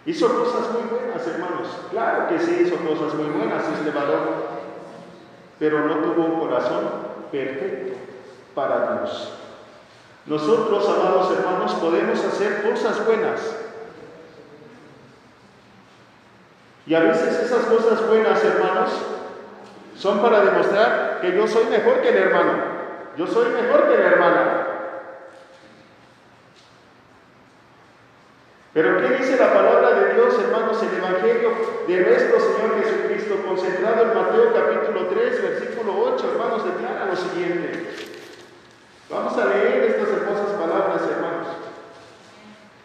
[0.06, 1.68] Hizo cosas muy buenas, hermanos.
[1.90, 4.55] Claro que sí hizo cosas muy buenas este varón
[5.58, 6.84] pero no tuvo un corazón
[7.30, 7.96] perfecto
[8.54, 9.32] para Dios.
[10.26, 13.40] Nosotros, amados hermanos, podemos hacer cosas buenas.
[16.86, 18.90] Y a veces esas cosas buenas, hermanos,
[19.96, 22.52] son para demostrar que yo soy mejor que el hermano.
[23.16, 24.65] Yo soy mejor que la hermana.
[28.76, 31.48] Pero ¿qué dice la palabra de Dios, hermanos, el Evangelio
[31.88, 37.88] de nuestro Señor Jesucristo, concentrado en Mateo capítulo 3, versículo 8, hermanos, declara lo siguiente.
[39.08, 41.48] Vamos a leer estas hermosas palabras, hermanos.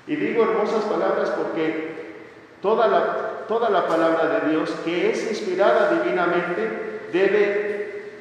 [0.07, 2.23] Y digo hermosas palabras porque
[2.61, 8.13] toda la, toda la palabra de Dios, que es inspirada divinamente, debe,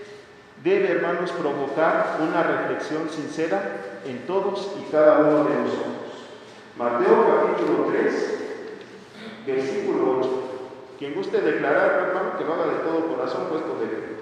[0.65, 3.63] debe, hermanos, provocar una reflexión sincera
[4.05, 6.00] en todos y cada uno de nosotros.
[6.81, 8.39] Mateo capítulo 3,
[9.47, 10.31] versículo 8.
[10.99, 14.17] Quien guste declarar, hermano, que lo haga de todo corazón, puesto de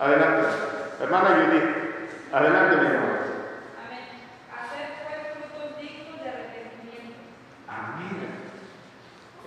[0.00, 0.48] Adelante.
[1.00, 3.18] Hermana Judith, adelante, mi hermano.
[3.86, 4.04] Amén.
[4.50, 7.20] Hacer pues frutos dignos de arrepentimiento.
[7.68, 8.50] Amén.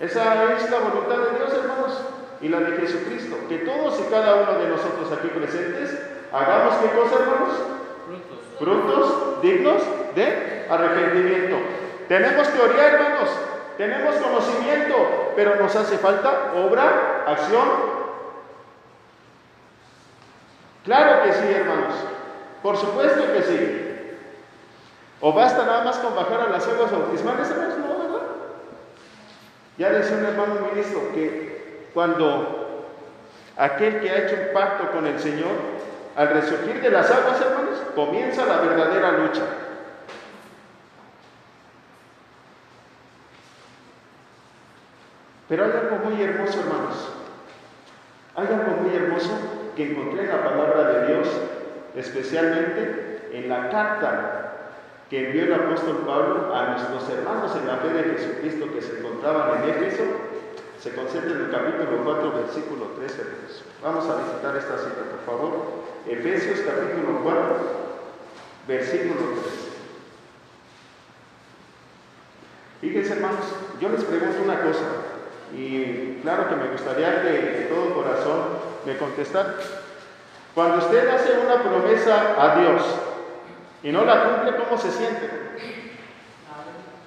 [0.00, 2.00] Esa es la voluntad de Dios, hermanos,
[2.40, 3.36] y la de Jesucristo.
[3.50, 5.92] Que todos y cada uno de nosotros aquí presentes
[6.32, 7.74] hagamos qué cosa, hermanos?
[8.64, 9.82] Frutos dignos
[10.14, 11.56] de arrepentimiento.
[12.08, 13.28] Tenemos teoría, hermanos,
[13.76, 17.68] tenemos conocimiento, pero nos hace falta obra, acción.
[20.84, 21.94] Claro que sí, hermanos,
[22.62, 23.80] por supuesto que sí.
[25.20, 27.78] ¿O basta nada más con bajar a las aguas bautismales, hermanos?
[27.78, 28.26] No, ¿verdad?
[29.78, 32.86] Ya decía un hermano ministro que cuando
[33.56, 35.73] aquel que ha hecho un pacto con el Señor
[36.16, 39.42] al resurgir de las aguas, hermanos, comienza la verdadera lucha.
[45.48, 47.08] Pero hay algo muy hermoso, hermanos.
[48.36, 49.30] Hay algo muy hermoso
[49.76, 51.28] que encontré en la palabra de Dios,
[51.96, 54.44] especialmente en la carta
[55.10, 58.98] que envió el apóstol Pablo a nuestros hermanos en la fe de Jesucristo que se
[58.98, 60.04] encontraban en Éfeso
[60.80, 63.22] se concentra en el capítulo 4, versículo 13
[63.82, 65.83] Vamos a visitar esta cita, por favor.
[66.06, 67.42] Efesios capítulo 4,
[68.68, 69.64] versículo 13.
[72.80, 73.46] Fíjense, hermanos,
[73.80, 74.84] yo les pregunto una cosa,
[75.56, 78.42] y claro que me gustaría que de todo corazón
[78.84, 79.56] me contestar.
[80.54, 82.82] Cuando usted hace una promesa a Dios
[83.82, 85.30] y no la cumple, ¿cómo se siente?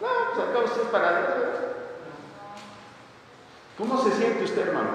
[0.02, 0.08] No,
[0.54, 1.38] pues para.
[3.78, 4.90] ¿Cómo se siente usted, hermano?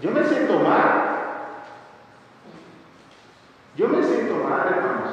[0.00, 1.04] Yo me siento mal.
[3.76, 5.10] Yo me siento mal, hermanos.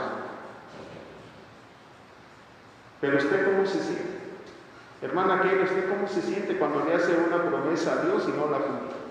[3.01, 4.21] Pero usted cómo se siente?
[5.01, 8.51] Hermana Keila, ¿usted cómo se siente cuando le hace una promesa a Dios y no
[8.51, 9.01] la cumple?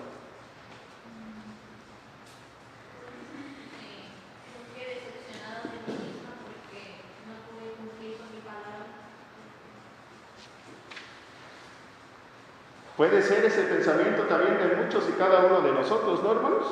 [12.95, 16.65] Puede ser ese pensamiento también de muchos y cada uno de nosotros, ¿no, hermanos?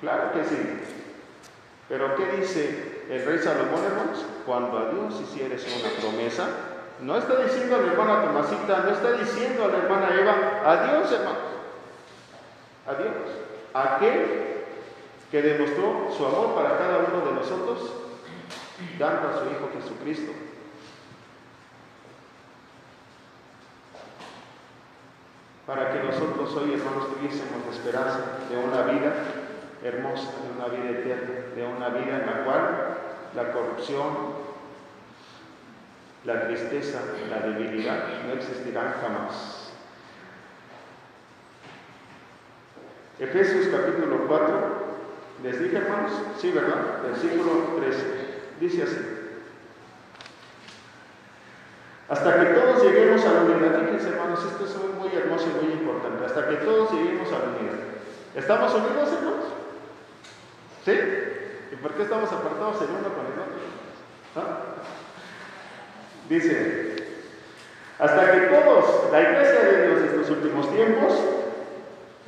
[0.00, 0.56] Claro que sí.
[1.88, 4.24] Pero ¿qué dice el rey Salomón, hermanos?
[4.46, 6.48] Cuando a Dios hicieres una promesa,
[7.00, 10.34] no está diciendo a la hermana Tomasita, no está diciendo a la hermana Eva,
[10.64, 11.38] adiós, hermanos.
[12.86, 13.14] Adiós.
[13.74, 14.42] Aquel
[15.30, 17.92] que demostró su amor para cada uno de nosotros,
[18.98, 20.32] dando a su Hijo Jesucristo
[25.66, 29.14] para que nosotros hoy, hermanos, tuviésemos la esperanza de una vida
[29.82, 32.98] hermosa, de una vida eterna, de una vida en la cual
[33.34, 34.42] la corrupción,
[36.24, 39.72] la tristeza, la debilidad no existirán jamás.
[43.18, 44.82] Efesios capítulo 4,
[45.42, 46.12] ¿Les dije, hermanos?
[46.38, 47.02] Sí, ¿verdad?
[47.02, 48.04] Versículo 13.
[48.60, 48.96] Dice así.
[52.08, 53.80] Hasta que todos lleguemos a la unidad.
[53.80, 56.24] Fíjense, hermanos, esto es muy, muy hermoso y muy importante.
[56.24, 57.78] Hasta que todos lleguemos a la unidad.
[58.36, 59.51] ¿Estamos unidos, hermanos?
[60.84, 60.92] ¿Sí?
[61.70, 63.62] ¿Y por qué estamos apartados el uno con el otro?
[64.36, 64.58] ¿Ah?
[66.28, 66.96] Dice,
[67.98, 71.12] hasta que todos, la iglesia de Dios de estos últimos tiempos,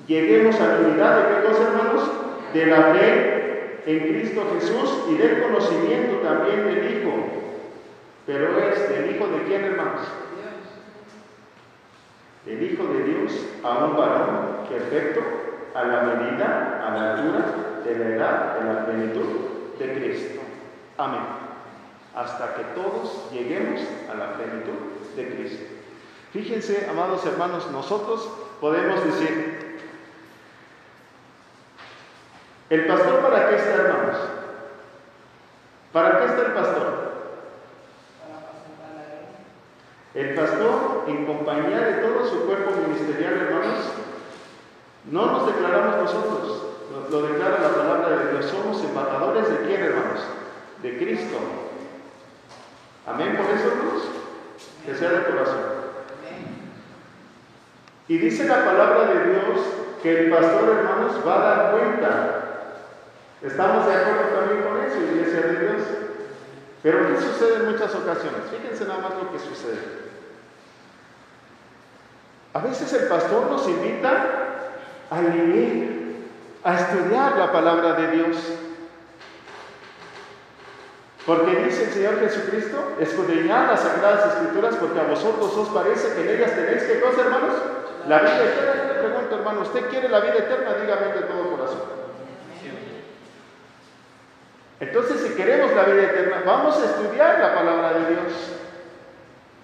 [0.06, 2.10] lleguemos a la unidad de qué cosa, hermanos?
[2.52, 7.12] De la fe en Cristo Jesús y del conocimiento también del Hijo.
[8.26, 10.06] Pero es del Hijo de quién, hermanos?
[12.46, 13.32] El Hijo de Dios
[13.64, 15.20] a un varón perfecto
[15.74, 19.26] a la medida, a la altura de la edad, de la plenitud
[19.78, 20.40] de Cristo.
[20.98, 21.20] Amén.
[22.14, 23.80] Hasta que todos lleguemos
[24.10, 25.64] a la plenitud de Cristo.
[26.32, 28.28] Fíjense, amados hermanos, nosotros
[28.60, 29.78] podemos decir,
[32.70, 34.16] ¿el pastor para qué está, hermanos?
[35.92, 37.04] ¿Para qué está el pastor?
[40.14, 43.84] El pastor, en compañía de todo su cuerpo ministerial, hermanos,
[45.10, 46.63] no nos declaramos nosotros,
[47.10, 48.46] lo, declara la palabra de Dios.
[48.46, 50.20] Somos embajadores de quién, hermanos?
[50.82, 51.36] De Cristo.
[53.06, 54.02] Amén por eso, hermanos.
[54.84, 55.74] Que sea de corazón.
[58.06, 59.60] Y dice la palabra de Dios
[60.02, 62.40] que el pastor, hermanos, va a dar cuenta.
[63.40, 65.82] ¿Estamos de acuerdo también con eso, iglesia de Dios?
[66.82, 68.42] Pero ¿qué sucede en muchas ocasiones?
[68.50, 70.04] Fíjense nada más lo que sucede.
[72.52, 74.28] A veces el pastor nos invita
[75.10, 75.93] a leer,
[76.64, 78.36] a estudiar la palabra de Dios.
[81.26, 86.22] Porque dice el Señor Jesucristo, escudriñad las sagradas escrituras porque a vosotros os parece que
[86.22, 87.54] en ellas tenéis qué cosa, hermanos?
[88.08, 88.74] La vida eterna.
[88.76, 90.74] Yo le pregunto, hermano, ¿usted quiere la vida eterna?
[90.74, 92.04] Dígame de todo corazón.
[94.80, 98.32] Entonces, si queremos la vida eterna, vamos a estudiar la palabra de Dios.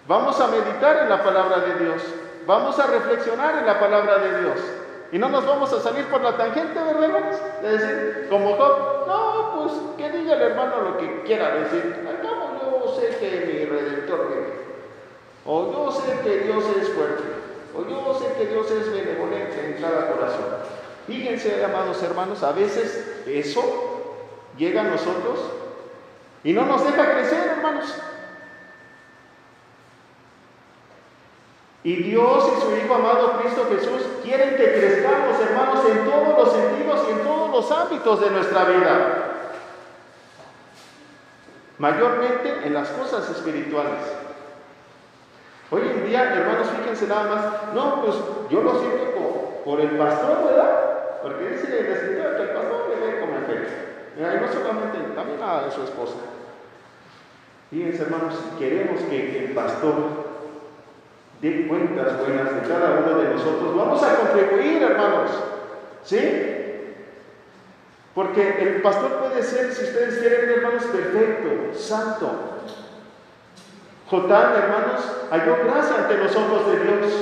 [0.06, 2.02] Vamos a meditar en la palabra de Dios.
[2.46, 4.60] Vamos a reflexionar en la palabra de Dios.
[5.12, 7.36] Y no nos vamos a salir por la tangente, ¿verdad, hermanos?
[7.62, 12.06] De decir, como Job, no, pues que diga el hermano lo que quiera decir.
[12.08, 14.60] Acabo, yo sé que mi redentor vive.
[15.44, 17.24] O yo sé que Dios es fuerte.
[17.76, 20.44] O yo sé que Dios es benevolente en cada corazón.
[21.06, 23.62] Fíjense, amados hermanos, a veces eso
[24.56, 25.40] llega a nosotros
[26.44, 27.94] y no nos deja crecer, hermanos.
[31.82, 36.52] Y Dios y su Hijo amado Cristo Jesús quieren que crezcamos, hermanos, en todos los
[36.52, 39.26] sentidos y en todos los ámbitos de nuestra vida.
[41.78, 44.00] Mayormente en las cosas espirituales.
[45.70, 48.16] Hoy en día, hermanos, fíjense nada más, no, pues
[48.50, 51.22] yo lo siento por, el pastor, ¿verdad?
[51.22, 53.72] Porque dice en la escritura que el pastor le ve como efecto.
[54.18, 56.16] Y no solamente, también a su esposa.
[57.70, 60.29] Fíjense, hermanos, queremos que el pastor
[61.40, 63.76] de cuentas buenas de cada uno de nosotros.
[63.76, 65.30] Vamos a contribuir, hermanos.
[66.04, 66.50] ¿Sí?
[68.14, 72.30] Porque el pastor puede ser, si ustedes quieren, hermanos, perfecto, santo.
[74.08, 75.00] Jotán, hermanos,
[75.30, 77.12] halló gracia ante los ojos de Dios.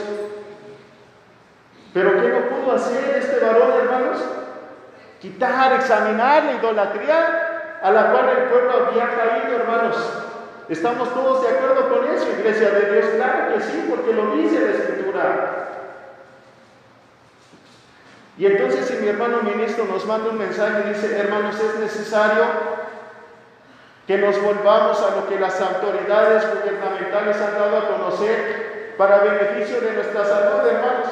[1.92, 4.24] Pero ¿qué no pudo hacer este varón, hermanos?
[5.20, 10.27] Quitar, examinar la idolatría a la cual el pueblo había caído, hermanos.
[10.68, 13.06] ¿Estamos todos de acuerdo con eso, iglesia de Dios?
[13.16, 15.68] Claro que sí, porque lo dice la Escritura.
[18.36, 22.44] Y entonces si mi hermano ministro nos manda un mensaje y dice, hermanos, es necesario
[24.06, 29.80] que nos volvamos a lo que las autoridades gubernamentales han dado a conocer para beneficio
[29.80, 31.08] de nuestra salud, hermanos.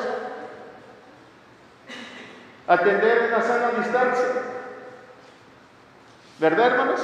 [2.69, 4.27] Atender una sana distancia.
[6.39, 7.01] ¿Verdad, hermanos?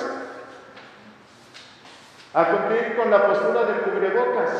[2.34, 4.50] A cumplir con la postura del cubrebocas,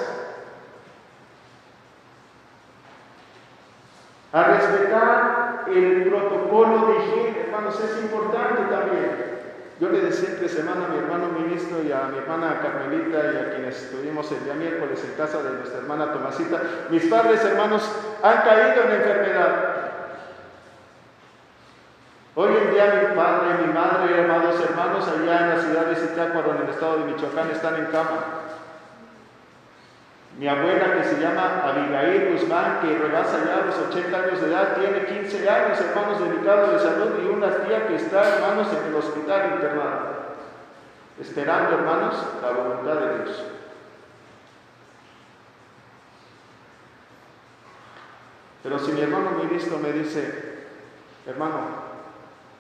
[4.33, 9.33] a respetar el protocolo de higiene, hermanos, es importante también.
[9.81, 13.37] Yo le decía entre semana a mi hermano ministro y a mi hermana Carmelita y
[13.37, 17.91] a quienes estuvimos el día miércoles en casa de nuestra hermana Tomasita, mis padres hermanos
[18.23, 19.72] han caído en enfermedad.
[22.35, 26.55] Hoy en día mi padre, mi madre, amados hermanos, allá en la ciudad de Zitácuaro,
[26.55, 28.25] en el estado de Michoacán, están en cama.
[30.39, 34.79] Mi abuela, que se llama Abigail Guzmán, que rebasa ya los 80 años de edad,
[34.79, 38.95] tiene 15 años, hermanos, delicado de salud, y una tía que está, hermanos, en el
[38.95, 39.99] hospital internado,
[41.21, 43.45] esperando, hermanos, la voluntad de Dios.
[48.63, 50.69] Pero si mi hermano ministro me dice,
[51.27, 51.82] hermano,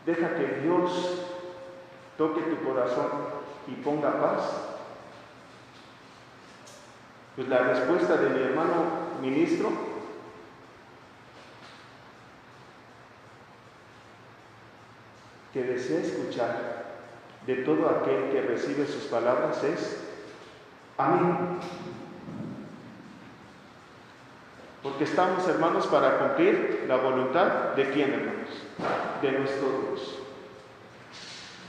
[0.06, 1.22] Deja que Dios
[2.18, 3.08] toque tu corazón
[3.68, 4.42] y ponga paz.
[7.36, 9.70] Pues la respuesta de mi hermano ministro
[15.52, 16.82] que desea escuchar
[17.46, 20.02] de todo aquel que recibe sus palabras es
[20.98, 21.58] amén.
[24.82, 28.61] Porque estamos, hermanos, para cumplir la voluntad de quién, hermanos?
[29.20, 30.18] De nuestro Dios.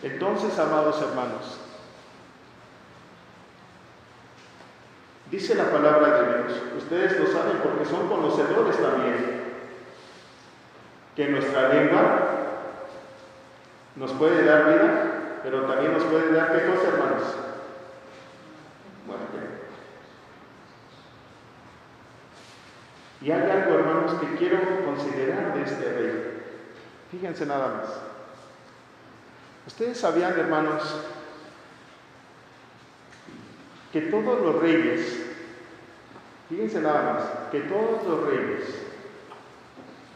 [0.03, 1.59] Entonces, amados hermanos,
[5.31, 9.43] dice la palabra de Dios, ustedes lo saben porque son conocedores también,
[11.15, 12.33] que nuestra lengua
[13.95, 17.23] nos puede dar vida, pero también nos puede dar qué cosa, hermanos?
[19.05, 19.37] Muerte.
[23.21, 26.32] Y hay algo, hermanos, que quiero considerar de este rey.
[27.13, 27.89] Fíjense nada más.
[29.67, 30.81] Ustedes sabían, hermanos,
[33.91, 35.23] que todos los reyes,
[36.49, 38.63] fíjense nada más, que todos los reyes,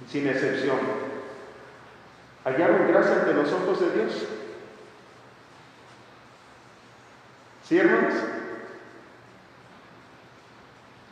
[0.10, 0.80] sin excepción,
[2.44, 4.14] hallaron gracia ante los ojos de Dios.
[7.64, 8.16] ¿Sí, hermanos?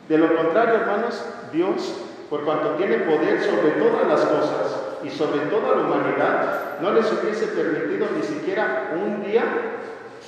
[0.08, 1.94] De lo contrario, hermanos, Dios,
[2.28, 7.06] por cuanto tiene poder sobre todas las cosas y sobre toda la humanidad, no les
[7.12, 9.44] hubiese permitido ni siquiera un día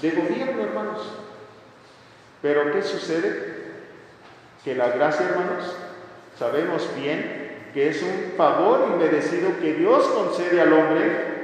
[0.00, 1.12] de gobierno, hermanos.
[2.42, 3.56] Pero ¿qué sucede?
[4.64, 5.74] Que la gracia, hermanos,
[6.38, 11.38] sabemos bien que es un favor inmerecido que Dios concede al hombre,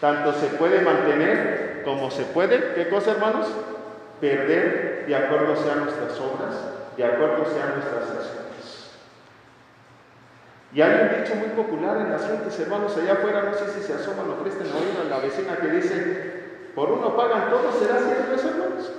[0.00, 3.46] tanto se puede mantener como se puede, ¿qué cosa, hermanos?
[4.20, 6.54] Perder de acuerdo sean nuestras obras,
[6.96, 8.49] de acuerdo sean nuestras acciones.
[10.72, 13.82] Y hay un dicho muy popular en las gentes, hermanos, allá afuera, no sé si
[13.82, 16.44] se asoman o presten oído a la vecina que dice,
[16.74, 18.92] por uno pagan todos, ¿será cierto eso, hermanos?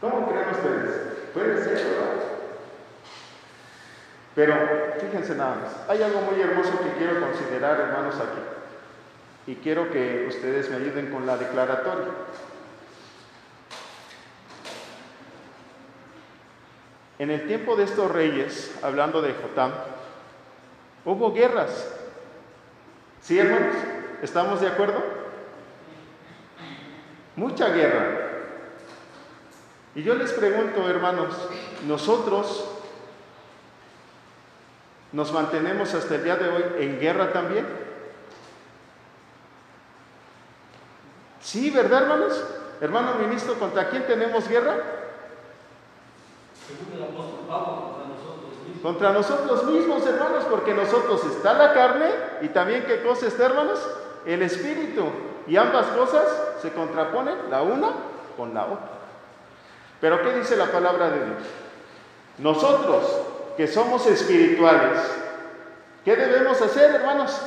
[0.00, 1.00] ¿Cómo creen ustedes?
[1.34, 2.24] Puede ser, ¿verdad?
[4.34, 4.54] Pero
[5.00, 8.40] fíjense nada más, hay algo muy hermoso que quiero considerar, hermanos, aquí.
[9.46, 12.08] Y quiero que ustedes me ayuden con la declaratoria.
[17.24, 19.72] En el tiempo de estos reyes, hablando de Jotam,
[21.06, 21.90] hubo guerras.
[23.22, 23.76] ¿Sí, hermanos?
[24.20, 25.02] ¿Estamos de acuerdo?
[27.34, 28.28] Mucha guerra.
[29.94, 31.34] Y yo les pregunto, hermanos,
[31.86, 32.68] ¿nosotros
[35.10, 37.66] nos mantenemos hasta el día de hoy en guerra también?
[41.40, 42.44] Sí, ¿verdad, hermanos?
[42.82, 45.03] Hermano ministro, ¿contra quién tenemos guerra?
[48.82, 52.06] Contra nosotros mismos, hermanos, porque nosotros está la carne
[52.42, 53.80] y también qué cosa está, hermanos?
[54.26, 55.04] El espíritu.
[55.46, 56.24] Y ambas cosas
[56.60, 57.88] se contraponen la una
[58.36, 58.90] con la otra.
[60.00, 61.42] Pero ¿qué dice la palabra de Dios?
[62.38, 63.04] Nosotros
[63.56, 65.00] que somos espirituales,
[66.04, 67.40] ¿qué debemos hacer, hermanos?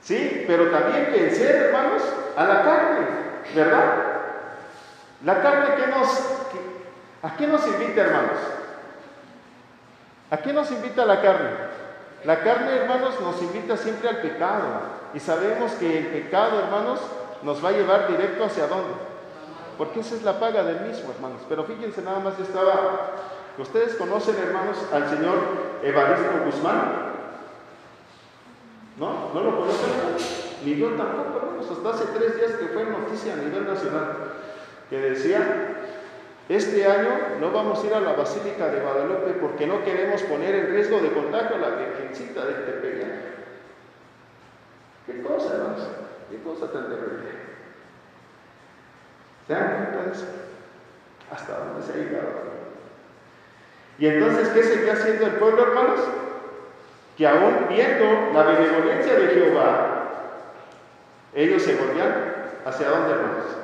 [0.00, 2.02] Sí, pero también vencer, hermanos,
[2.36, 3.06] a la carne,
[3.54, 4.11] ¿verdad?
[5.24, 6.08] La carne que nos...
[7.22, 8.38] ¿A qué nos invita, hermanos?
[10.30, 11.50] ¿A qué nos invita la carne?
[12.24, 14.64] La carne, hermanos, nos invita siempre al pecado.
[15.14, 17.00] Y sabemos que el pecado, hermanos,
[17.42, 18.94] nos va a llevar directo hacia dónde.
[19.78, 21.42] Porque esa es la paga del mismo, hermanos.
[21.48, 23.10] Pero fíjense, nada más estaba...
[23.58, 25.36] Ustedes conocen, hermanos, al señor
[25.82, 27.12] Evaristo Guzmán.
[28.98, 29.30] ¿No?
[29.34, 29.90] ¿No lo conocen?
[30.64, 31.66] Ni yo tampoco, hermanos.
[31.70, 34.41] Hasta hace tres días que fue noticia a nivel nacional.
[34.92, 35.40] Que decía,
[36.50, 40.54] este año no vamos a ir a la Basílica de Guadalupe porque no queremos poner
[40.54, 43.08] en riesgo de contagio a la Virgencita de Tepeyac.
[45.06, 45.88] ¿Qué cosa, hermanos?
[46.30, 47.30] ¿Qué cosa tan terrible?
[49.46, 50.26] ¿Se dan cuenta de eso?
[51.30, 52.28] ¿Hasta dónde se ha llegado?
[53.98, 56.00] Y entonces, ¿qué seguía haciendo el pueblo, hermanos?
[57.16, 60.10] Que aún viendo la benevolencia de Jehová,
[61.32, 62.34] ellos se volvían
[62.66, 63.61] hacia dónde, hermanos?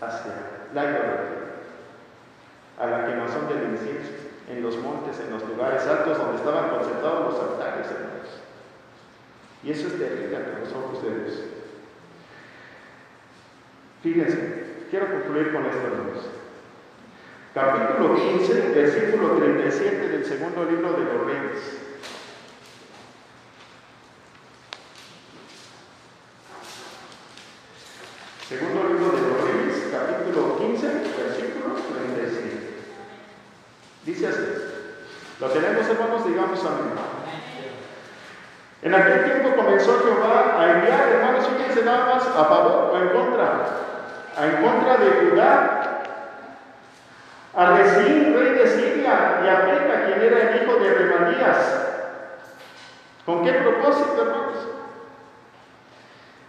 [0.00, 0.32] Hacia
[0.74, 1.38] la idolatría
[2.78, 4.12] a la quemazón del incienso,
[4.48, 8.28] en los montes, en los lugares altos donde estaban concentrados los altares, hermanos.
[9.64, 11.40] Y eso es terrible ante los ojos de Dios.
[14.02, 16.30] Fíjense, quiero concluir con esto, hermanos.
[17.52, 21.78] Capítulo 15, versículo 37 del segundo libro de los Reyes.
[28.48, 32.68] Segundo libro de los Reyes, capítulo 15, versículo 37.
[34.04, 34.42] Dice así.
[35.40, 36.26] ¿Lo tenemos, hermanos?
[36.26, 36.92] Digamos amén.
[38.82, 43.08] En aquel tiempo comenzó Jehová a enviar, hermanos, fíjense nada más, a favor o en
[43.08, 43.66] contra,
[44.36, 46.02] a en contra de Judá,
[47.54, 51.86] a Resín, rey de Siria, y a Peca, quien era el hijo de Remalías.
[53.26, 54.77] ¿Con qué propósito, hermanos?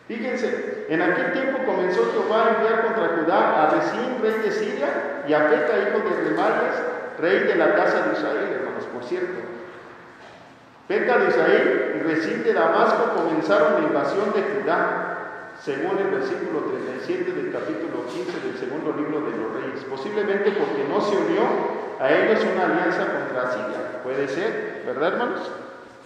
[0.09, 5.23] Fíjense, en aquel tiempo comenzó Jehová a enviar contra Judá a Resín, rey de Siria,
[5.27, 6.81] y a Peca, hijo de Remalías,
[7.19, 9.37] rey de la casa de Israel, hermanos, por cierto.
[10.87, 16.61] Peca de Israel y Resín de Damasco comenzaron la invasión de Judá, según el versículo
[17.05, 19.85] 37 del capítulo 15 del segundo libro de los Reyes.
[19.87, 21.43] Posiblemente porque no se unió
[21.99, 24.01] a ellos una alianza contra Siria.
[24.01, 25.51] Puede ser, ¿verdad, hermanos?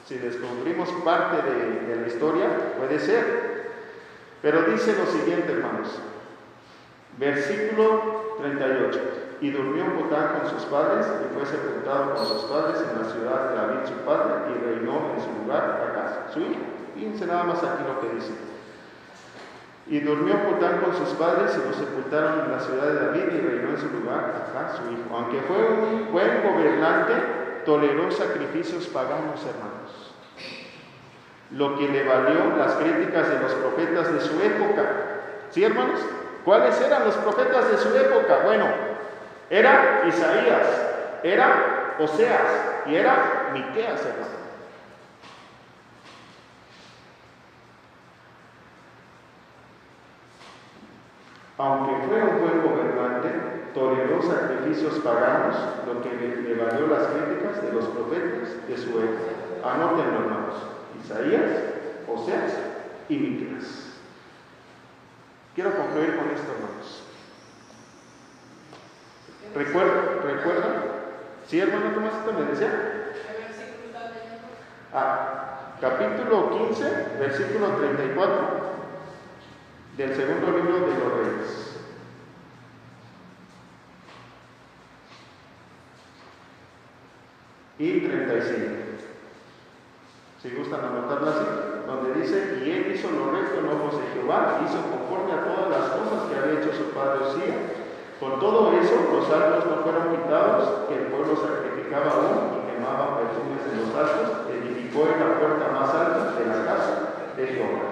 [0.05, 2.47] Si descubrimos parte de la historia,
[2.77, 3.52] puede ser.
[4.43, 5.87] Pero dice lo siguiente, hermanos.
[7.17, 8.99] Versículo 38.
[9.39, 13.49] Y durmió Jotán con sus padres y fue sepultado con sus padres en la ciudad
[13.49, 16.59] de David su padre y reinó en su lugar acá su hijo.
[16.93, 18.33] Fíjense nada más aquí lo que dice.
[19.87, 23.41] Y durmió Jotán con sus padres y lo sepultaron en la ciudad de David y
[23.47, 25.07] reinó en su lugar acá su hijo.
[25.15, 27.13] Aunque fue un buen gobernante,
[27.65, 29.72] toleró sacrificios paganos, hermanos.
[31.53, 34.84] Lo que le valió las críticas de los profetas de su época.
[35.51, 35.99] ¿Sí, hermanos?
[36.43, 38.39] ¿Cuáles eran los profetas de su época?
[38.43, 38.65] Bueno,
[39.49, 44.43] era Isaías, era Oseas y era Miqueas, hermano.
[51.59, 53.30] Aunque fue un buen gobernante,
[53.73, 55.55] toleró sacrificios paganos,
[55.85, 59.71] lo que le, valió las críticas de los profetas de su época.
[59.71, 60.55] Anótenlo, hermanos.
[61.03, 61.51] Isaías,
[62.07, 62.53] Oseas
[63.09, 63.93] y Miqueas.
[65.55, 67.03] Quiero concluir con esto, hermanos.
[69.53, 70.23] ¿Recuerdan?
[70.23, 70.84] ¿Recuerdan?
[71.47, 73.11] ¿Sí, hermano Tomás, me decía?
[74.93, 78.63] Ah, capítulo 15, versículo 34
[79.97, 81.69] del segundo libro de los Reyes.
[87.80, 88.82] Y 35.
[90.43, 91.47] Si gustan anotarla así,
[91.87, 95.71] donde dice, y él hizo lo recto en ojos de Jehová, hizo conforme a todas
[95.71, 97.55] las cosas que había hecho su padre Osía.
[98.19, 103.23] Con todo eso, los altos no fueron quitados, que el pueblo sacrificaba aún y quemaba
[103.23, 106.95] perfumes de los altos, edificó en la puerta más alta de la casa
[107.37, 107.83] de Jehová.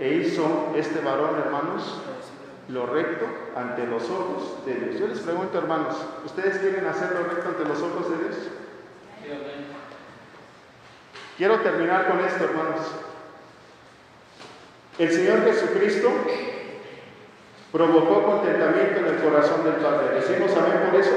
[0.00, 2.02] E hizo este varón, hermanos,
[2.66, 4.98] lo recto ante los ojos de Dios.
[4.98, 5.94] Yo les pregunto, hermanos,
[6.26, 8.36] ¿ustedes quieren hacer lo recto ante los ojos de Dios?
[11.36, 12.80] Quiero terminar con esto, hermanos.
[14.98, 16.10] El Señor Jesucristo
[17.72, 20.14] provocó contentamiento en el corazón del Padre.
[20.14, 21.16] Decimos amén por eso.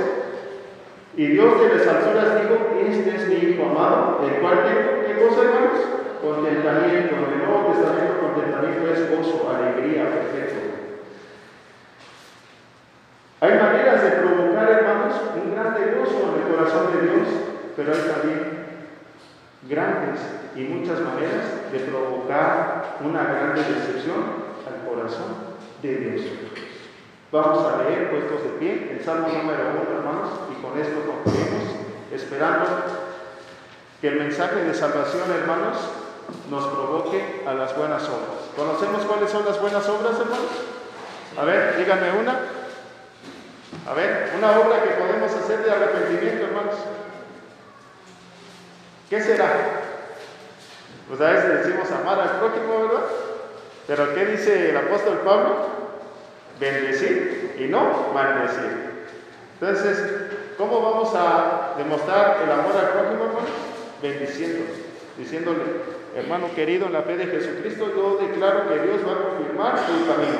[1.16, 5.24] Y Dios de las alturas dijo, este es mi Hijo amado, el cual tengo, ¿qué
[5.24, 5.82] cosa hermanos?
[6.22, 7.16] Contentamiento.
[7.16, 10.56] En el Nuevo Testamento contentamiento es gozo, alegría, perfecto.
[13.40, 17.28] Hay maneras de provocar, hermanos, un grande gozo en el corazón de Dios,
[17.76, 18.57] pero hay también
[19.64, 20.20] grandes
[20.56, 26.22] y muchas maneras de provocar una grande decepción al corazón de Dios.
[27.32, 31.76] Vamos a leer puestos de pie el Salmo número uno, hermanos, y con esto concluimos,
[32.12, 32.66] esperando
[34.00, 35.78] que el mensaje de salvación, hermanos,
[36.50, 38.48] nos provoque a las buenas obras.
[38.56, 40.78] ¿Conocemos cuáles son las buenas obras, hermanos?
[41.38, 42.40] A ver, díganme una.
[43.90, 46.76] A ver, una obra que podemos hacer de arrepentimiento, hermanos.
[49.10, 49.48] ¿Qué será?
[51.08, 53.06] Pues a veces decimos amar al prójimo, ¿verdad?
[53.88, 55.56] Pero ¿qué dice el apóstol Pablo?
[56.60, 59.06] Bendecir y no maldecir.
[59.60, 59.98] Entonces,
[60.58, 63.48] ¿cómo vamos a demostrar el amor al prójimo, hermano?
[64.02, 64.66] Bendiciendo,
[65.18, 65.64] diciéndole,
[66.16, 70.06] hermano querido, en la fe de Jesucristo, yo declaro que Dios va a confirmar tu
[70.06, 70.40] camino,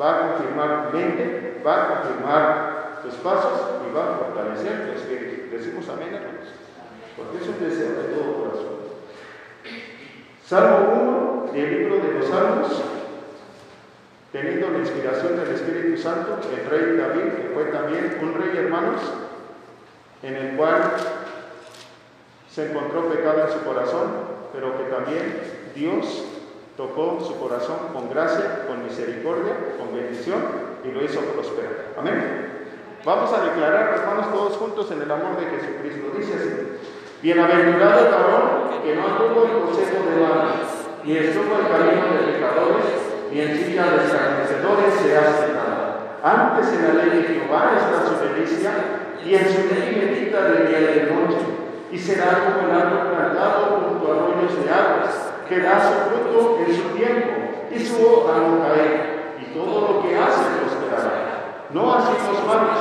[0.00, 4.98] va a confirmar tu mente, va a confirmar tus pasos y va a fortalecer tu
[4.98, 5.54] espíritu.
[5.54, 6.48] Decimos amén, hermanos,
[7.18, 8.78] porque es un deseo de todo corazón.
[10.46, 12.82] Salmo 1 del libro de los Salmos,
[14.32, 19.02] teniendo la inspiración del Espíritu Santo, el rey David, que fue también un rey, hermanos,
[20.22, 20.92] en el cual
[22.48, 24.08] se encontró pecado en su corazón,
[24.52, 25.40] pero que también
[25.74, 26.24] Dios
[26.76, 30.40] tocó su corazón con gracia, con misericordia, con bendición
[30.84, 31.94] y lo hizo prosperar.
[31.98, 32.58] Amén.
[33.04, 36.12] Vamos a declarar, hermanos, todos juntos en el amor de Jesucristo.
[36.16, 36.50] Dice así,
[37.22, 42.32] bienaventurado el varón que no tuvo el consejo de malos, ni estuvo el camino de
[42.32, 42.98] pecadores,
[43.32, 45.78] ni en silla de escarnecedores se ha sentado.
[46.22, 48.70] Antes en la ley de Jehová está su delicia,
[49.24, 51.58] y en su ley medita de día y de noche
[51.90, 56.58] y será como el árbol plantado junto a arroyos de aguas, que da su fruto
[56.66, 57.28] en su tiempo,
[57.70, 61.64] y su hoja no cae, y todo lo que hace prosperará.
[61.70, 62.78] No así los malos,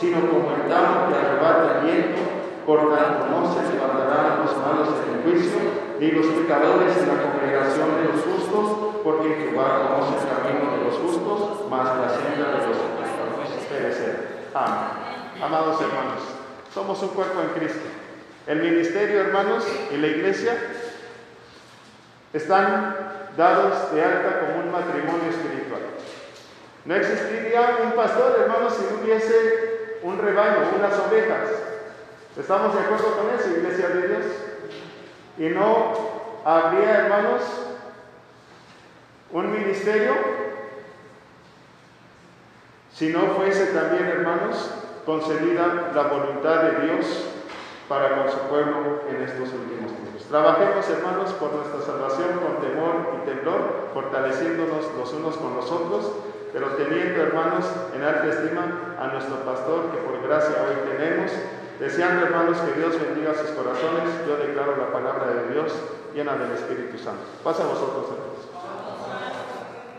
[0.00, 2.35] sino como el tamo que arrebata el viento,
[2.66, 5.58] por tanto no se levantarán los malos en el juicio,
[6.00, 10.84] ni los pecadores en la congregación de los justos, porque Jehová conoce el camino de
[10.84, 14.50] los justos, mas la senda de los pecadores perecer.
[14.52, 15.06] Amén.
[15.40, 16.22] Amados hermanos,
[16.74, 17.86] somos un cuerpo en Cristo.
[18.46, 20.56] El ministerio, hermanos, y la iglesia
[22.32, 22.96] están
[23.36, 25.82] dados de alta como un matrimonio espiritual.
[26.84, 31.48] No existiría un pastor, hermanos, si no hubiese un rebaño, unas ovejas.
[32.38, 34.24] ¿Estamos de acuerdo con eso, iglesia de Dios?
[35.38, 35.92] Y no
[36.44, 37.42] habría, hermanos,
[39.32, 40.14] un ministerio
[42.96, 44.70] si no fuese también, hermanos,
[45.04, 47.26] concedida la voluntad de Dios
[47.90, 50.24] para con su pueblo en estos últimos tiempos.
[50.30, 56.10] Trabajemos, hermanos, por nuestra salvación con temor y temblor, fortaleciéndonos los unos con los otros,
[56.54, 61.32] pero teniendo, hermanos, en alta estima a nuestro pastor que por gracia hoy tenemos,
[61.80, 65.72] deseando, hermanos, que Dios bendiga sus corazones, yo declaro la palabra de Dios
[66.14, 67.22] llena del Espíritu Santo.
[67.44, 68.25] Pasa a vosotros.